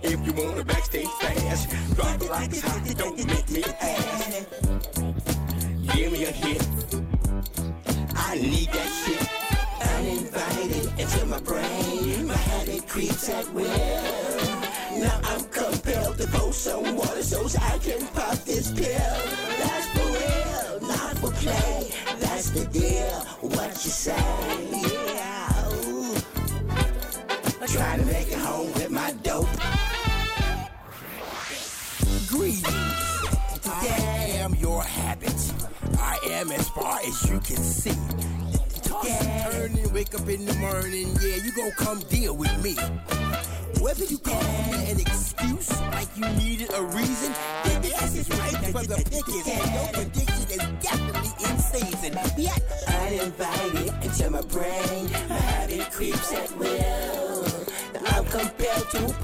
If 0.02 0.26
you 0.26 0.32
want 0.32 0.58
a 0.58 0.64
backstage 0.64 1.08
fast, 1.20 1.70
drop 1.94 2.20
it 2.20 2.30
like 2.30 2.50
it's 2.50 2.60
hot. 2.60 2.82
Don't 2.96 3.16
make 3.26 3.50
me 3.50 3.64
ask. 3.80 4.46
Give 5.94 6.12
me 6.12 6.24
a 6.24 6.32
hit. 6.32 6.66
I 8.16 8.34
need 8.36 8.68
that 8.72 8.88
shit. 9.04 9.33
Into 11.04 11.26
my 11.26 11.38
brain. 11.40 12.26
My 12.26 12.34
habit 12.34 12.88
creeps 12.88 13.28
at 13.28 13.46
will. 13.52 13.66
Now 14.98 15.20
I'm 15.24 15.44
compelled 15.50 16.16
to 16.16 16.26
pour 16.28 16.50
some 16.50 16.96
water 16.96 17.22
so 17.22 17.44
I 17.60 17.76
can 17.76 18.06
pop 18.06 18.38
this 18.46 18.72
pill. 18.72 19.18
That's 19.60 19.86
for 19.92 20.06
real, 20.16 20.88
not 20.88 21.18
for 21.18 21.30
play. 21.32 21.92
That's 22.20 22.48
the 22.52 22.64
deal. 22.64 23.20
What 23.42 23.72
you 23.84 23.90
say? 23.90 24.16
Yeah. 25.14 25.74
ooh. 25.74 26.16
Trying 27.66 28.00
to 28.00 28.06
make 28.06 28.28
it 28.28 28.38
home 28.38 28.72
with 28.72 28.90
my 28.90 29.12
dope. 29.22 29.48
Greetings. 32.28 32.64
I 33.66 34.38
am 34.40 34.54
your 34.54 34.82
habit. 34.82 35.52
I 35.98 36.18
am 36.30 36.50
as 36.50 36.66
far 36.70 36.98
as 37.06 37.28
you 37.28 37.40
can 37.40 37.62
see. 37.62 38.53
Turn 39.02 39.76
and 39.76 39.92
wake 39.92 40.14
up 40.14 40.28
in 40.28 40.44
the 40.46 40.54
morning. 40.54 41.14
Yeah, 41.20 41.36
you 41.44 41.52
gon' 41.52 41.72
come 41.72 42.00
deal 42.08 42.36
with 42.36 42.54
me. 42.62 42.74
Whether 43.80 44.04
you 44.04 44.18
call 44.18 44.42
me 44.70 44.90
an 44.90 45.00
excuse, 45.00 45.70
like 45.92 46.08
you 46.16 46.26
needed 46.38 46.72
a 46.72 46.82
reason, 46.82 47.32
then 47.64 47.82
the 47.82 47.94
S 47.96 48.16
is 48.16 48.28
right 48.30 48.64
for 48.72 48.82
the 48.84 48.96
pickings. 48.96 49.46
And 49.46 49.74
your 49.74 49.88
prediction 49.92 50.50
is 50.50 50.82
definitely 50.82 51.32
in 51.48 51.58
season. 51.58 52.18
Yet, 52.38 52.62
Uninvited 52.88 53.92
into 54.02 54.30
my 54.30 54.40
brain. 54.42 55.10
My 55.28 55.36
habit 55.36 55.90
creeps 55.90 56.32
at 56.32 56.56
will. 56.56 57.44
Now 57.94 58.18
I'm 58.18 58.24
compelled 58.26 58.90
to 58.92 59.14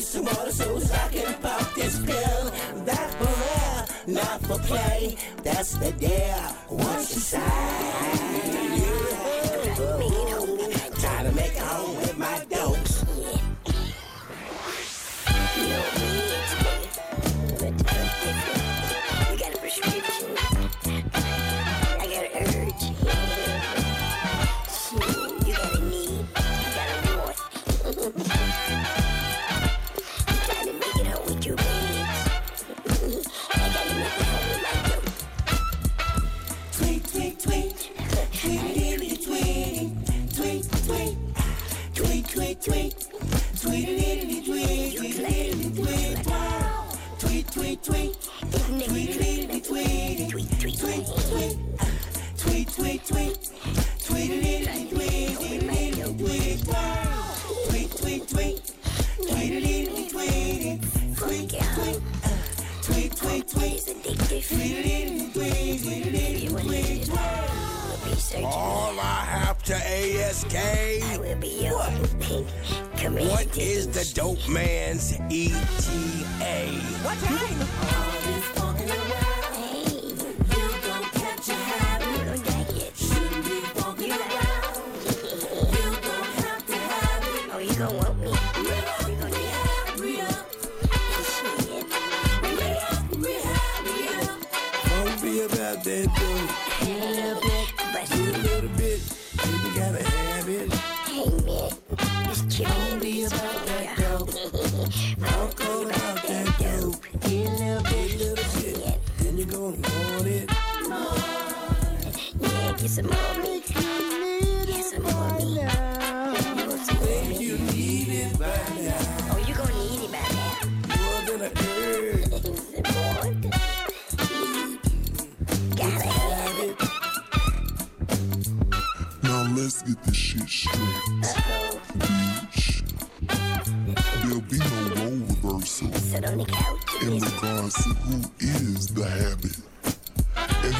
some 0.00 0.24
water 0.24 0.52
so 0.52 0.76
I 0.76 1.08
can 1.08 1.34
pop 1.42 1.74
this 1.74 1.98
pill. 2.00 2.52
That's 2.84 3.14
for 3.16 3.24
real, 3.24 4.14
not 4.14 4.40
for 4.42 4.58
play. 4.60 5.16
That's 5.42 5.72
the 5.72 5.92
deal. 5.92 6.42
What 6.68 6.98
you 6.98 7.20
say? 7.20 8.67
Gotta 9.78 11.32
make 11.36 11.56
home 11.56 11.96
with 12.00 12.18
my 12.18 12.44
dad. 12.50 12.57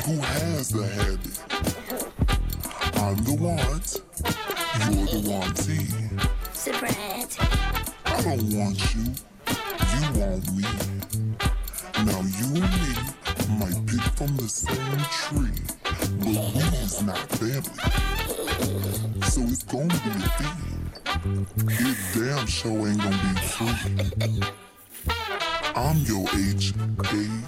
Who 0.08 0.16
has 0.20 0.70
the 0.70 0.86
habit? 0.86 1.36
I'm 2.96 3.16
the 3.24 3.34
want. 3.34 4.00
You're 4.88 5.04
the 5.04 5.20
wantee. 5.28 5.84
Surprise. 6.54 7.36
I 8.06 8.22
don't 8.22 8.56
want 8.56 8.80
you. 8.94 9.04
You 9.92 10.02
want 10.18 10.48
me. 10.56 10.64
Now 12.06 12.22
you 12.24 12.48
and 12.56 12.72
me 12.80 12.92
might 13.60 13.80
pick 13.86 14.00
from 14.16 14.32
the 14.38 14.48
same 14.48 15.04
tree, 15.12 15.60
but 15.84 16.38
we's 16.54 17.02
not 17.02 17.28
family. 17.36 17.76
So 19.28 19.42
it's 19.42 19.62
gonna 19.64 19.88
be 19.88 20.10
a 20.16 20.28
thing. 20.38 20.68
It 21.68 21.98
damn 22.14 22.46
sure 22.46 22.88
ain't 22.88 22.96
gonna 22.96 23.34
be 23.34 23.40
free. 23.40 24.67
I'm 25.78 25.98
your 25.98 26.26
age, 26.34 26.74
bitch. 26.74 27.44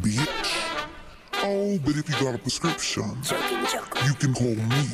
Bitch. 0.00 0.52
Oh, 1.42 1.78
but 1.84 1.96
if 1.96 2.08
you 2.08 2.14
got 2.24 2.36
a 2.36 2.38
prescription, 2.38 3.18
you 4.06 4.14
can 4.14 4.32
call 4.32 4.54
me 4.54 4.86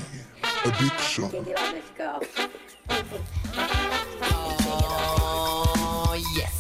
addiction. 0.65 1.31
Oh, 5.45 6.17
yes. 6.37 6.55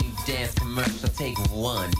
New 0.00 0.12
dance 0.24 0.54
commercial, 0.54 1.10
take 1.10 1.36
one. 1.50 1.90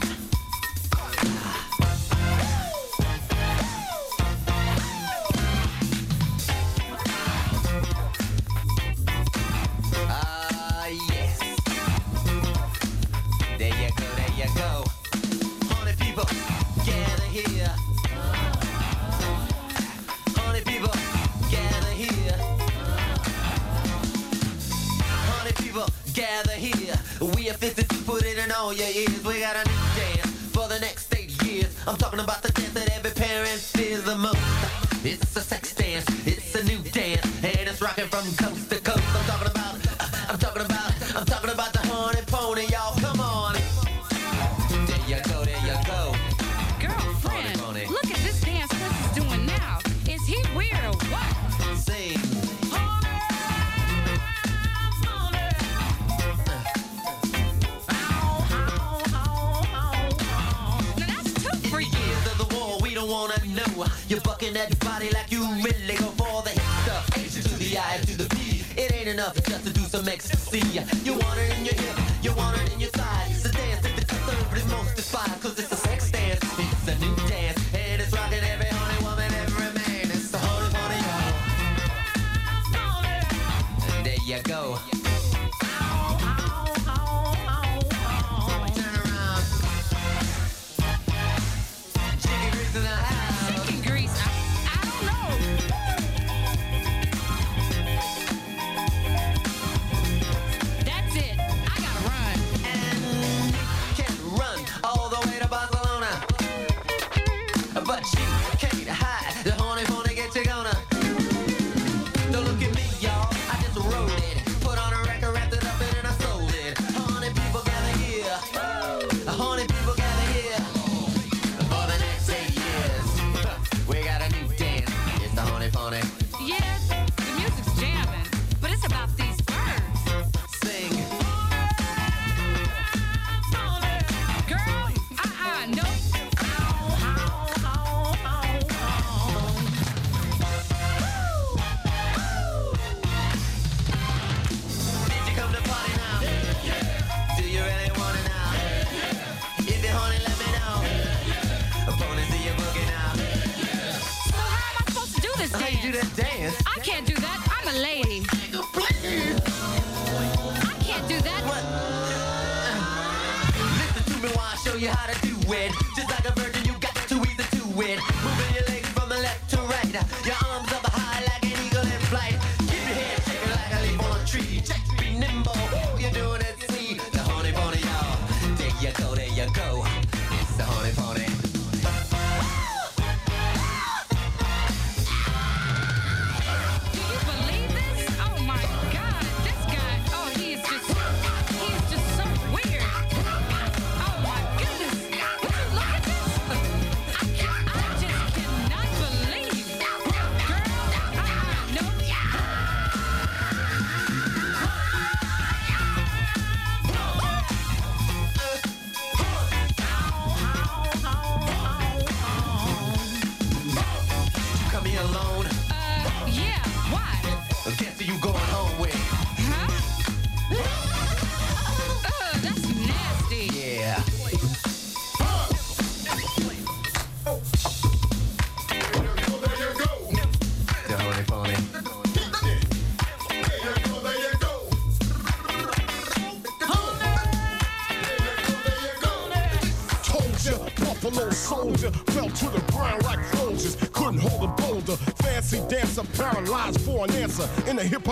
Your 27.43 27.55
are 27.55 27.59
fisted 27.59 27.89
to 27.89 27.97
put 28.05 28.23
it 28.25 28.39
in 28.39 28.53
all 28.53 28.73
your 28.73 28.87
ears. 28.87 29.25
We 29.25 29.41
got 29.41 29.57
a 29.57 29.69
new 29.69 29.75
dance 29.97 30.31
for 30.55 30.69
the 30.69 30.79
next 30.79 31.13
eight 31.17 31.43
years. 31.43 31.77
I'm 31.89 31.97
talking 31.97 32.21
about 32.21 32.41
the 32.41 32.53
dance 32.53 32.73
that 32.75 32.89
every 32.97 33.11
parent 33.11 33.59
fears 33.59 34.05
the 34.05 34.15
most. 34.15 34.39
It's 35.05 35.35
a 35.35 35.41
enough 69.13 69.35
just 69.45 69.65
to 69.67 69.73
do 69.73 69.83
some 69.83 70.09
ecstasy. 70.09 70.63
You 71.05 71.13
want 71.13 71.39
it 71.39 71.59
in 71.59 71.65
your 71.67 71.75
hip, 71.75 71.99
you 72.23 72.35
want 72.35 72.59
it 72.63 72.73
in 72.73 72.81
your 72.81 72.91
side. 72.91 73.31
It's 73.31 73.45
a 73.45 73.53
dance 73.53 73.83
that 73.83 73.95
the 73.95 74.05
conservative 74.07 74.69
most 74.71 74.97
despise. 74.97 75.42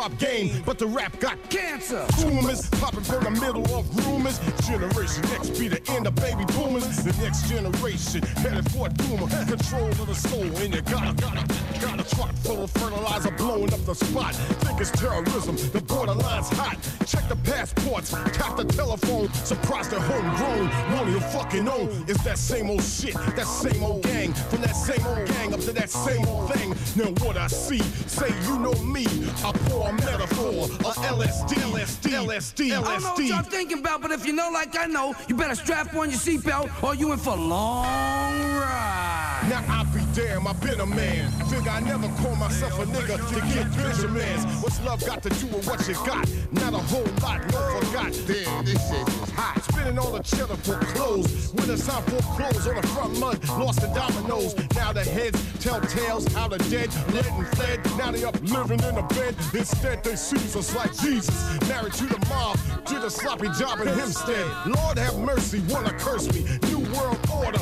Hop 0.00 0.16
game, 0.18 0.62
but 0.64 0.78
the 0.78 0.86
rap 0.86 1.18
got 1.20 1.36
cancer. 1.50 2.06
Boomers 2.16 2.70
popping 2.80 3.02
from 3.02 3.22
the 3.24 3.30
middle 3.32 3.66
of 3.76 3.84
rumors. 4.06 4.38
Generation 4.66 5.22
X 5.36 5.50
be 5.50 5.68
the 5.68 5.82
end 5.90 6.06
of 6.06 6.14
baby 6.14 6.44
boomers. 6.56 7.04
The 7.04 7.12
next 7.22 7.46
generation 7.50 8.22
headed 8.40 8.70
for 8.72 8.86
a 8.86 8.90
doomer. 8.90 9.28
Control 9.46 9.88
of 9.88 10.06
the 10.06 10.14
soul, 10.14 10.42
and 10.42 10.74
you 10.74 10.80
gotta, 10.82 11.12
gotta, 11.20 11.44
got 11.80 12.00
a 12.00 12.16
truck 12.16 12.34
full 12.36 12.64
of 12.64 12.70
fertilizer 12.70 13.30
blowing 13.32 13.74
up 13.74 13.84
the 13.84 13.94
spot. 13.94 14.34
Think 14.64 14.80
it's 14.80 14.90
terrorism, 14.90 15.56
the 15.56 15.82
borderline's 15.84 16.48
hot. 16.48 16.79
Own 22.20 22.24
that 22.24 22.38
same 22.38 22.70
old 22.70 22.82
shit, 22.82 23.14
that 23.14 23.46
same 23.46 23.82
old 23.82 24.02
gang. 24.02 24.32
From 24.32 24.60
that 24.62 24.74
same 24.74 25.04
old 25.06 25.26
gang 25.28 25.54
up 25.54 25.60
to 25.60 25.72
that 25.72 25.90
same 25.90 26.26
old 26.26 26.52
thing. 26.52 26.70
Now 26.96 27.10
what 27.24 27.36
I 27.36 27.46
see, 27.46 27.80
say 28.06 28.28
you 28.46 28.58
know 28.58 28.74
me. 28.82 29.06
A 29.44 29.92
metaphor, 29.92 30.64
a 30.64 30.92
LSD, 31.08 31.54
LSD, 31.54 32.10
LSD, 32.10 32.72
I 32.72 32.82
don't 32.82 33.02
know 33.02 33.10
what 33.10 33.24
y'all 33.24 33.42
thinking 33.42 33.78
about, 33.78 34.02
but 34.02 34.10
if 34.10 34.26
you 34.26 34.32
know 34.32 34.50
like 34.52 34.78
I 34.78 34.86
know, 34.86 35.14
you 35.28 35.34
better 35.34 35.54
strap 35.54 35.94
on 35.94 36.10
your 36.10 36.18
seatbelt 36.18 36.82
or 36.82 36.94
you 36.94 37.12
in 37.12 37.18
for 37.18 37.36
long 37.36 38.49
damn, 40.14 40.46
I 40.46 40.52
been 40.54 40.80
a 40.80 40.86
man. 40.86 41.30
Figure 41.48 41.70
I 41.70 41.80
never 41.80 42.08
call 42.22 42.36
myself 42.36 42.78
a 42.78 42.86
nigga 42.86 43.16
to 43.28 43.40
get 43.54 43.70
Benjamins. 43.76 44.44
What's 44.62 44.82
love 44.84 45.04
got 45.04 45.22
to 45.22 45.30
do 45.30 45.46
with 45.46 45.66
what 45.66 45.86
you 45.88 45.94
got? 46.06 46.28
Not 46.52 46.74
a 46.74 46.78
whole 46.78 47.06
lot, 47.22 47.40
no 47.52 47.80
forgot. 47.80 48.12
Damn, 48.26 48.64
this 48.64 48.80
shit 48.88 49.08
is 49.08 49.30
hot. 49.30 49.62
Spinning 49.64 49.98
all 49.98 50.12
the 50.12 50.22
cheddar 50.22 50.56
for 50.56 50.78
clothes. 50.94 51.52
Winter 51.54 51.76
time 51.76 52.02
for 52.04 52.22
clothes 52.36 52.66
on 52.66 52.76
the 52.76 52.86
front 52.88 53.18
mud. 53.18 53.48
Lost 53.48 53.80
the 53.80 53.88
dominoes. 53.88 54.54
Now 54.74 54.92
the 54.92 55.04
heads 55.04 55.38
tell 55.60 55.80
tales 55.80 56.26
how 56.34 56.48
the 56.48 56.58
dead 56.70 56.90
led 57.12 57.26
and 57.26 57.46
fled. 57.48 57.84
Now 57.96 58.10
they 58.10 58.24
up 58.24 58.40
living 58.42 58.80
in 58.80 58.96
a 58.96 59.06
bed. 59.08 59.34
Instead 59.54 60.02
they 60.04 60.16
seize 60.16 60.56
us 60.56 60.74
like 60.74 60.96
Jesus. 60.98 61.58
Married 61.68 61.92
to 61.94 62.06
the 62.06 62.26
mob. 62.28 62.58
Did 62.86 63.04
a 63.04 63.10
sloppy 63.10 63.48
job 63.58 63.80
in 63.80 63.88
Hempstead. 63.88 64.46
Lord 64.66 64.98
have 64.98 65.18
mercy, 65.18 65.60
wanna 65.68 65.92
curse 65.98 66.32
me. 66.32 66.44
New 66.68 66.80
world 66.94 67.18
order. 67.32 67.60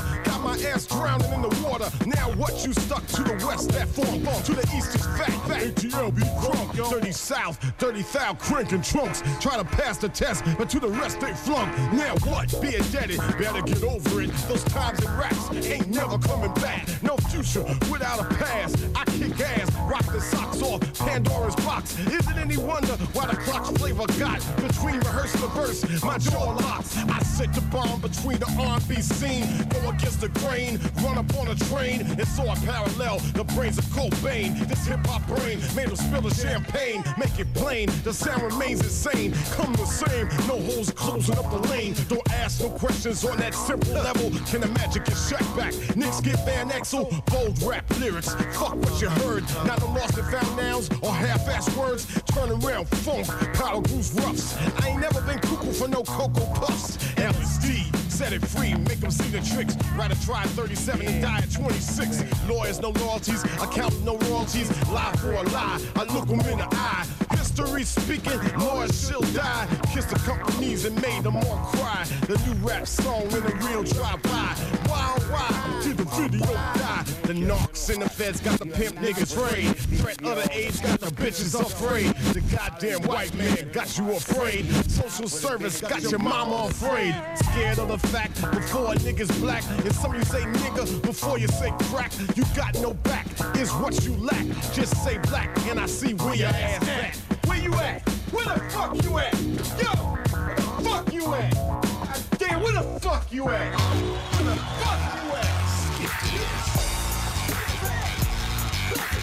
Ass 0.65 0.87
drowning 0.87 1.33
in 1.33 1.43
the 1.43 1.69
water. 1.69 1.89
Now 2.07 2.33
what 2.33 2.67
you 2.67 2.73
stuck 2.73 3.07
to 3.09 3.23
the 3.23 3.47
west, 3.47 3.71
that 3.71 3.89
form 3.89 4.25
bump. 4.25 4.45
To 4.45 4.55
the 4.55 4.63
east 4.77 4.95
is 4.95 5.07
fat, 5.07 5.31
fat. 5.47 5.63
ATL 5.63 6.15
be 6.15 6.23
crunk. 6.23 6.75
30 6.91 7.13
south, 7.13 7.59
30 7.79 8.03
thou 8.13 8.35
cranking 8.35 8.83
trunks. 8.83 9.23
Try 9.41 9.57
to 9.57 9.65
pass 9.65 9.99
the 9.99 10.09
test, 10.09 10.45
but 10.57 10.69
to 10.71 10.81
the 10.81 10.89
rest 10.89 11.21
they 11.21 11.33
flunk. 11.33 11.71
Now 11.93 12.17
what? 12.25 12.49
Be 12.61 12.75
indebted, 12.75 13.19
better 13.39 13.63
get 13.63 13.83
over 13.85 14.23
it. 14.23 14.31
Those 14.49 14.65
times 14.65 15.03
in 15.05 15.17
raps 15.17 15.51
ain't 15.67 15.89
never 15.89 16.19
coming 16.19 16.53
back. 16.55 16.89
No 17.03 17.17
future 17.31 17.65
without 17.91 18.21
a 18.21 18.35
past. 18.35 18.77
I 18.97 19.05
kick 19.05 19.39
ass, 19.41 19.73
rock 19.91 20.05
the 20.13 20.21
socks 20.21 20.63
off 20.63 20.81
Pandora's 20.99 21.57
box. 21.57 21.99
Is 22.01 22.27
it 22.29 22.37
any 22.37 22.57
wonder 22.57 22.95
why 23.13 23.27
the 23.27 23.37
clock's 23.37 23.71
flavor 23.79 24.07
got 24.19 24.41
between 24.57 24.99
rehearsal 25.01 25.45
and 25.45 25.53
verse? 25.53 26.03
My 26.03 26.19
jaw 26.19 26.53
locks. 26.53 26.97
I 26.97 27.21
set 27.23 27.55
the 27.55 27.61
bomb 27.63 28.01
between 28.01 28.39
the 28.39 28.51
R&B 28.59 29.01
scene, 29.03 29.47
go 29.69 29.91
against 29.91 30.21
the 30.21 30.29
grain, 30.29 30.48
run 30.49 31.19
up 31.19 31.35
on 31.37 31.49
a 31.49 31.55
train, 31.55 32.01
and 32.01 32.29
so 32.29 32.49
I 32.49 32.55
parallel 32.57 33.19
the 33.35 33.45
brains 33.55 33.79
of 33.79 33.85
Cobain. 33.87 34.67
This 34.67 34.87
hip 34.87 35.07
hop 35.07 35.27
brain 35.27 35.61
made 35.77 35.89
him 35.89 35.97
spill 35.97 36.23
the 36.23 36.35
champagne, 36.35 37.05
make 37.19 37.39
it 37.39 37.53
plain. 37.55 37.91
The 38.03 38.13
sound 38.13 38.43
remains 38.43 38.81
insane, 38.81 39.33
come 39.53 39.73
the 39.75 39.85
same. 39.85 40.29
No 40.49 40.61
holes 40.61 40.91
closing 40.91 41.37
up 41.37 41.51
the 41.51 41.69
lane. 41.69 41.95
Don't 42.09 42.33
ask 42.33 42.61
no 42.61 42.71
questions 42.71 43.25
on 43.25 43.37
that 43.39 43.55
simple 43.55 43.93
level. 43.93 44.31
Can 44.47 44.63
the 44.63 44.69
magic 44.69 45.05
get 45.05 45.17
shut 45.17 45.45
back? 45.57 45.75
Nicks 45.97 46.21
get 46.21 46.43
Van 46.47 46.71
Exel, 46.71 47.05
bold 47.27 47.61
rap 47.63 47.85
lyrics. 48.01 48.35
Fuck 48.57 48.77
what 48.77 49.01
you 49.03 49.11
heard. 49.11 49.45
Not 49.67 49.81
the 49.81 49.87
lost 49.87 50.17
and 50.17 50.27
found 50.29 50.57
nouns 50.57 50.89
or 51.03 51.13
half-ass 51.13 51.75
words. 51.77 52.07
Turn 52.33 52.51
around, 52.51 52.89
funk, 52.89 53.27
powder 53.55 53.87
goose 53.89 54.13
roughs. 54.15 54.57
I 54.83 54.89
ain't 54.89 55.01
never 55.01 55.21
been 55.23 55.39
cuckoo 55.41 55.73
for 55.73 55.89
no 55.89 56.03
cocoa 56.05 56.47
puffs. 56.55 56.97
LSD, 57.17 57.98
set 58.19 58.33
it 58.33 58.45
free, 58.49 58.75
make 58.75 58.99
them 58.99 59.13
see 59.13 59.29
the 59.29 59.41
tricks. 59.41 59.77
Rather 59.95 60.17
try 60.27 60.43
37 60.43 61.07
and 61.07 61.23
die 61.23 61.39
at 61.39 61.53
26. 61.53 62.25
Lawyers, 62.49 62.81
no 62.81 62.91
loyalties, 62.91 63.45
accountants, 63.63 64.01
no 64.01 64.19
royalties. 64.29 64.69
Lie 64.89 65.15
for 65.19 65.35
a 65.35 65.43
lie, 65.51 65.81
I 65.95 66.03
look 66.13 66.27
them 66.27 66.41
in 66.41 66.59
the 66.59 66.69
eye. 66.73 67.07
History 67.31 67.85
speaking, 67.85 68.41
lawyers 68.59 69.09
shall 69.09 69.21
die. 69.21 69.69
Kiss 69.95 70.07
the 70.07 70.19
companies 70.19 70.85
and 70.85 71.01
made 71.01 71.23
them 71.23 71.37
all 71.37 71.59
cry. 71.73 72.05
The 72.27 72.37
new 72.45 72.55
rap 72.67 72.89
song 72.89 73.23
in 73.23 73.45
a 73.45 73.55
real 73.67 73.85
drive-by. 73.85 74.55
Why, 74.89 75.19
why, 75.31 75.81
till 75.85 75.95
the 75.95 76.05
video 76.05 76.53
die. 76.53 77.05
The 77.29 77.35
knocks 77.35 77.91
and 77.91 78.01
the 78.01 78.09
feds 78.09 78.41
got 78.41 78.59
the 78.59 78.67
pimp 78.67 78.97
niggas 78.97 79.37
afraid. 79.37 79.77
Threat 80.01 80.23
of 80.25 80.43
the 80.43 80.49
age 80.51 80.81
got 80.83 80.99
the 80.99 81.11
bitches 81.11 81.61
afraid. 81.61 82.15
The 82.33 82.41
goddamn 82.57 83.03
white 83.03 83.35
man 83.35 83.69
got 83.71 83.99
you 83.99 84.13
afraid. 84.13 84.65
Social 84.91 85.29
service 85.29 85.81
got 85.81 86.03
your 86.03 86.19
mama 86.19 86.69
afraid. 86.71 87.15
Scared 87.37 87.79
of 87.79 87.89
the 87.89 88.08
fact 88.09 88.41
before 88.53 88.95
nigga's 88.95 89.31
black. 89.41 89.63
And 89.71 89.93
some 89.95 90.15
you 90.15 90.25
say 90.25 90.41
nigga 90.41 91.03
before 91.03 91.39
you 91.39 91.49
say 91.49 91.73
crack. 91.91 92.13
You 92.37 92.45
got 92.57 92.75
no 92.81 92.95
back 92.95 93.27
is 93.57 93.71
what 93.75 94.05
you 94.05 94.17
lack. 94.17 94.47
Just 94.73 95.05
say 95.05 95.19
black 95.19 95.51
and 95.67 95.79
I 95.79 95.87
see 95.87 96.15
where 96.15 96.35
your 96.35 96.49
ass 96.49 96.89
at. 96.89 97.17
Where 97.47 97.59
you 97.59 97.75
at? 97.75 98.09
Where 98.33 98.45
the 98.45 98.61
fuck 98.71 99.03
you 99.03 99.19
at? 99.19 99.35
Yo, 99.81 99.91
where 100.35 100.55
the 100.55 100.63
fuck 100.83 101.13
you 101.13 101.35
at? 101.35 101.55
God 101.55 102.39
Damn, 102.39 102.63
where 102.63 102.73
the 102.73 102.83
fuck 103.01 103.33
you 103.33 103.49
at? 103.49 103.75
Where 103.75 104.45
the 104.45 104.57
fuck 104.57 105.01
you 105.15 105.33
at? 105.37 105.69
Skip 105.69 106.13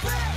this. 0.10 0.35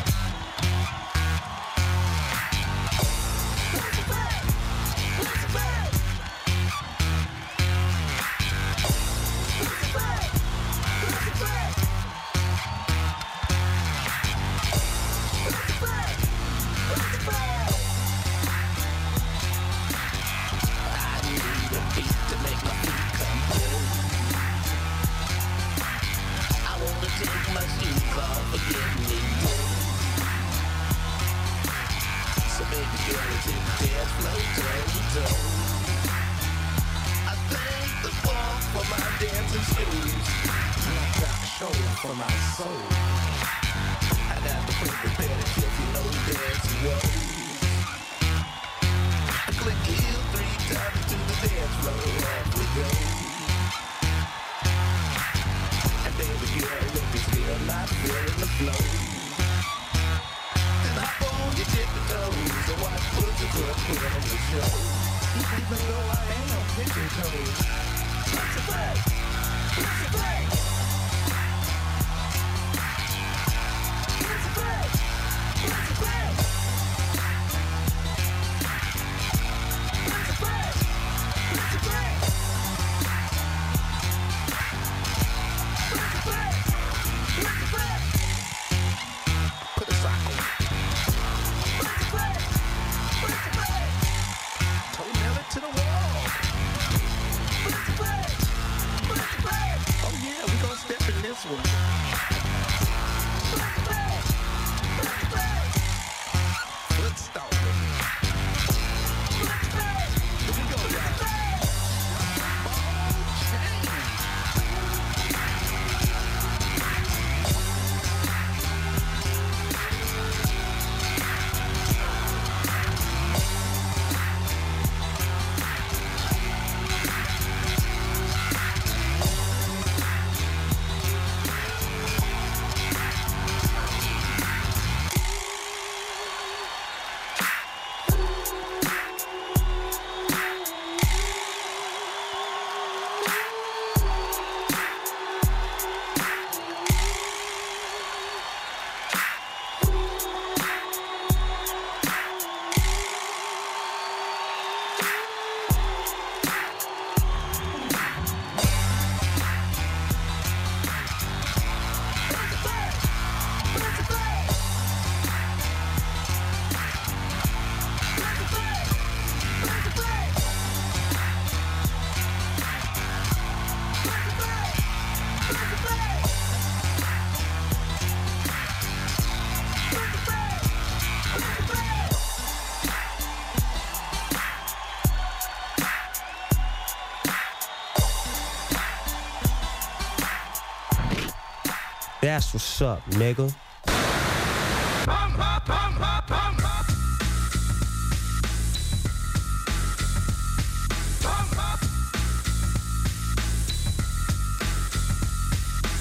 That's 192.38 192.54
what's 192.54 192.82
up, 192.82 193.04
nigga. 193.10 193.52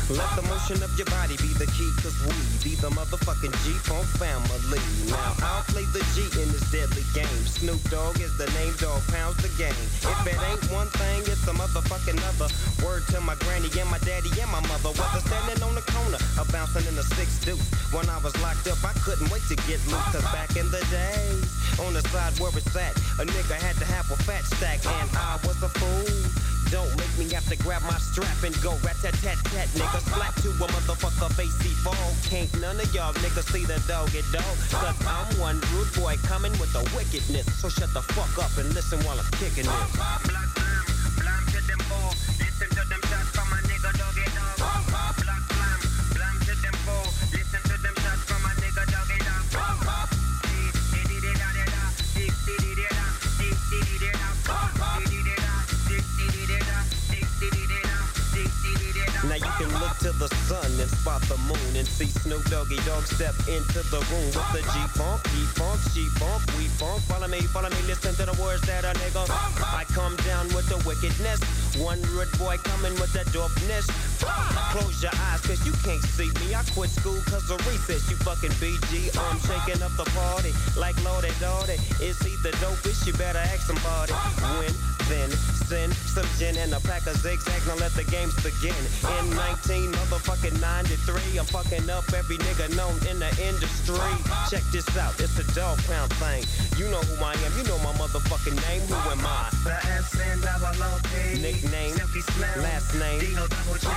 Let 0.08 0.32
the 0.40 0.46
motion 0.48 0.80
of 0.88 0.96
your 0.96 1.10
body 1.12 1.36
be 1.44 1.52
the 1.60 1.68
key, 1.76 1.92
cause 2.00 2.16
we 2.24 2.32
be 2.64 2.80
the 2.80 2.88
motherfucking 2.96 3.52
G-Funk 3.68 4.08
family. 4.16 4.80
Now, 5.12 5.36
I'll 5.44 5.68
play 5.68 5.84
the 5.92 6.00
G 6.16 6.24
in 6.40 6.48
this 6.48 6.64
deadly 6.72 7.04
game. 7.12 7.44
Snoop 7.44 7.84
Dogg 7.92 8.16
is 8.24 8.32
the 8.40 8.48
name, 8.56 8.72
Dogg 8.80 9.04
Pound's 9.12 9.36
the 9.44 9.52
game. 9.60 9.76
If 10.08 10.24
it 10.24 10.40
ain't 10.48 10.64
one 10.72 10.88
thing, 10.96 11.28
it's 11.28 11.44
a 11.44 11.52
motherfucking 11.52 12.24
other. 12.24 12.48
Word 12.80 13.04
to 13.12 13.20
my 13.20 13.36
granny 13.44 13.68
and 13.76 13.92
my 13.92 14.00
daddy 14.08 14.32
and 14.40 14.48
my 14.48 14.64
mother. 14.72 14.96
Whether 14.96 15.20
standing 15.28 15.60
on 15.60 15.76
the 15.76 15.84
corner 15.92 16.24
or 16.40 16.48
bouncing 16.56 16.88
in 16.88 16.96
a 16.96 17.04
six 17.20 17.44
deuce. 17.44 17.68
When 17.92 18.08
I 18.08 18.24
was 18.24 18.32
locked 18.40 18.72
up, 18.72 18.80
I 18.88 18.96
couldn't 19.04 19.28
wait 19.28 19.44
to 19.52 19.60
get 19.68 19.84
loose, 19.92 20.08
cause 20.16 20.24
back 20.32 20.56
in 20.56 20.72
the 20.72 20.80
days, 20.88 21.52
on 21.84 21.92
the 21.92 22.04
side 22.16 22.32
where 22.40 22.56
it's 22.56 22.72
at, 22.80 22.96
a 23.20 23.28
nigga 23.28 23.60
had 23.60 23.76
to 23.84 23.86
have 23.92 24.08
a 24.08 24.16
fat 24.24 24.48
stack, 24.56 24.80
and 24.88 25.12
I 25.20 25.36
was 25.44 25.60
a 25.60 25.68
fool. 25.68 26.48
Don't 26.72 26.90
make 26.98 27.14
me 27.18 27.32
have 27.34 27.48
to 27.48 27.56
grab 27.58 27.82
my 27.84 27.98
strap 27.98 28.44
and 28.44 28.54
go 28.62 28.72
rat 28.84 28.98
tat 29.02 29.14
tat 29.24 29.38
tat, 29.52 29.68
nigga. 29.76 30.02
Slap 30.12 30.36
to 30.44 30.50
a 30.50 30.68
motherfucker 30.68 31.32
face 31.34 31.56
fall. 31.84 31.96
Can't 32.30 32.52
none 32.60 32.80
of 32.80 32.94
y'all 32.94 33.14
niggas 33.14 33.52
see 33.54 33.64
the 33.64 33.82
dog 33.88 34.14
it 34.14 34.26
dog. 34.34 34.44
Cause 34.72 35.00
I'm 35.08 35.40
one 35.40 35.62
rude 35.74 35.94
boy 35.96 36.16
coming 36.24 36.52
with 36.60 36.74
the 36.74 36.84
wickedness. 36.96 37.48
So 37.62 37.70
shut 37.70 37.94
the 37.94 38.02
fuck 38.02 38.44
up 38.44 38.58
and 38.58 38.74
listen 38.74 39.00
while 39.06 39.20
I'm 39.20 39.32
kicking 39.40 39.66
this. 39.66 40.37
Sun 61.08 61.24
the 61.32 61.40
moon 61.48 61.72
and 61.80 61.88
see 61.88 62.12
Snoop 62.20 62.44
Doggy 62.52 62.76
Dogg 62.84 63.08
step 63.08 63.32
into 63.48 63.80
the 63.96 64.04
room 64.12 64.28
with 64.28 64.52
the 64.52 64.60
G-Funk, 64.60 65.24
G-Funk, 65.32 65.80
G-Funk, 65.96 66.42
we 66.60 66.68
funk. 66.76 67.00
Follow 67.08 67.30
me, 67.32 67.40
follow 67.56 67.70
me, 67.70 67.80
listen 67.88 68.12
to 68.20 68.28
the 68.28 68.36
words 68.44 68.60
that 68.68 68.84
a 68.84 68.92
nigga. 69.00 69.24
I 69.72 69.88
come 69.96 70.18
down 70.28 70.52
with 70.52 70.68
the 70.68 70.76
wickedness. 70.84 71.40
One 71.80 72.02
rude 72.12 72.28
boy 72.36 72.60
coming 72.60 72.92
with 73.00 73.16
the 73.16 73.24
dopeness. 73.32 73.88
Close 74.76 75.00
your 75.00 75.16
eyes, 75.32 75.40
cause 75.48 75.64
you 75.64 75.72
can't 75.88 76.04
see 76.04 76.28
me. 76.44 76.52
I 76.52 76.68
quit 76.76 76.92
school 76.92 77.24
cause 77.32 77.48
of 77.56 77.64
recess, 77.64 78.04
you 78.12 78.20
fucking 78.28 78.52
BG. 78.60 79.08
I'm 79.16 79.40
shaking 79.48 79.80
up 79.80 79.96
the 79.96 80.12
party 80.12 80.52
like 80.76 81.00
Lodi 81.08 81.32
Dodi. 81.40 81.80
Is 82.04 82.20
he 82.20 82.36
the 82.44 82.52
dopest? 82.60 83.08
You 83.08 83.14
better 83.14 83.40
ask 83.40 83.64
somebody. 83.64 84.12
When, 84.60 84.76
then, 85.08 85.32
send 85.68 85.94
some 86.16 86.26
gin 86.40 86.56
and 86.58 86.74
a 86.74 86.80
pack 86.80 87.06
of 87.08 87.16
zigzag. 87.18 87.60
Now 87.68 87.76
let 87.76 87.92
the 87.92 88.06
games 88.08 88.34
begin. 88.40 88.76
In 89.20 89.36
19 89.36 89.92
motherfucking 89.92 90.56
93, 90.64 91.40
I'm 91.40 91.46
fucking 91.46 91.90
up 91.90 92.08
every 92.16 92.38
nigga 92.38 92.72
known 92.76 92.96
in 93.12 93.20
the 93.20 93.28
industry. 93.44 94.00
Check 94.50 94.64
this 94.72 94.88
out, 94.98 95.20
it's 95.20 95.36
a 95.40 95.46
Dogg 95.54 95.80
Pound 95.92 96.12
thing. 96.24 96.48
You 96.80 96.88
know 96.88 97.04
who 97.04 97.24
I 97.24 97.36
am, 97.44 97.52
you 97.60 97.64
know 97.68 97.78
my 97.84 97.92
motherfucking 98.00 98.56
name. 98.70 98.82
Who 98.88 98.96
am 99.12 99.26
I? 99.28 99.52
The 99.68 99.76
SN 100.08 100.40
double 100.40 100.84
OP. 100.88 101.12
Nickname, 101.44 101.96
Silky 102.00 102.22
Slim. 102.22 102.64
last 102.64 102.96
name. 102.96 103.20
Dino 103.20 103.48
double 103.48 103.76
J. 103.76 103.88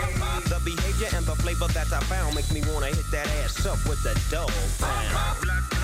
The 0.51 0.59
behavior 0.65 1.11
and 1.15 1.25
the 1.25 1.37
flavor 1.37 1.69
that 1.69 1.93
I 1.93 2.01
found 2.11 2.35
make 2.35 2.51
me 2.51 2.63
wanna 2.73 2.87
hit 2.87 3.07
that 3.13 3.29
ass 3.45 3.65
up 3.65 3.79
with 3.87 4.03
the 4.03 4.19
Dogg 4.31 4.51
Pound. 4.83 5.80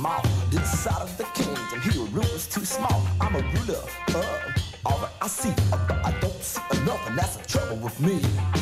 King 0.00 0.06
of 0.16 0.22
them 0.22 0.32
all 0.34 0.50
decided 0.50 1.18
the 1.18 1.24
kingdom 1.34 1.80
he 1.82 1.98
would 1.98 2.12
rule 2.12 2.32
was 2.32 2.46
too 2.46 2.64
small. 2.64 3.06
I'm 3.20 3.34
a 3.34 3.38
ruler 3.38 3.80
of 4.08 4.26
all 4.86 4.98
that 4.98 5.12
I 5.20 5.28
see, 5.28 5.52
but 5.70 6.04
I 6.04 6.12
don't 6.20 6.42
see 6.42 6.60
enough, 6.80 7.06
and 7.08 7.18
that's 7.18 7.36
the 7.36 7.46
trouble 7.46 7.76
with 7.76 8.00
me. 8.00 8.59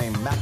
Named 0.00 0.16
a 0.26 0.39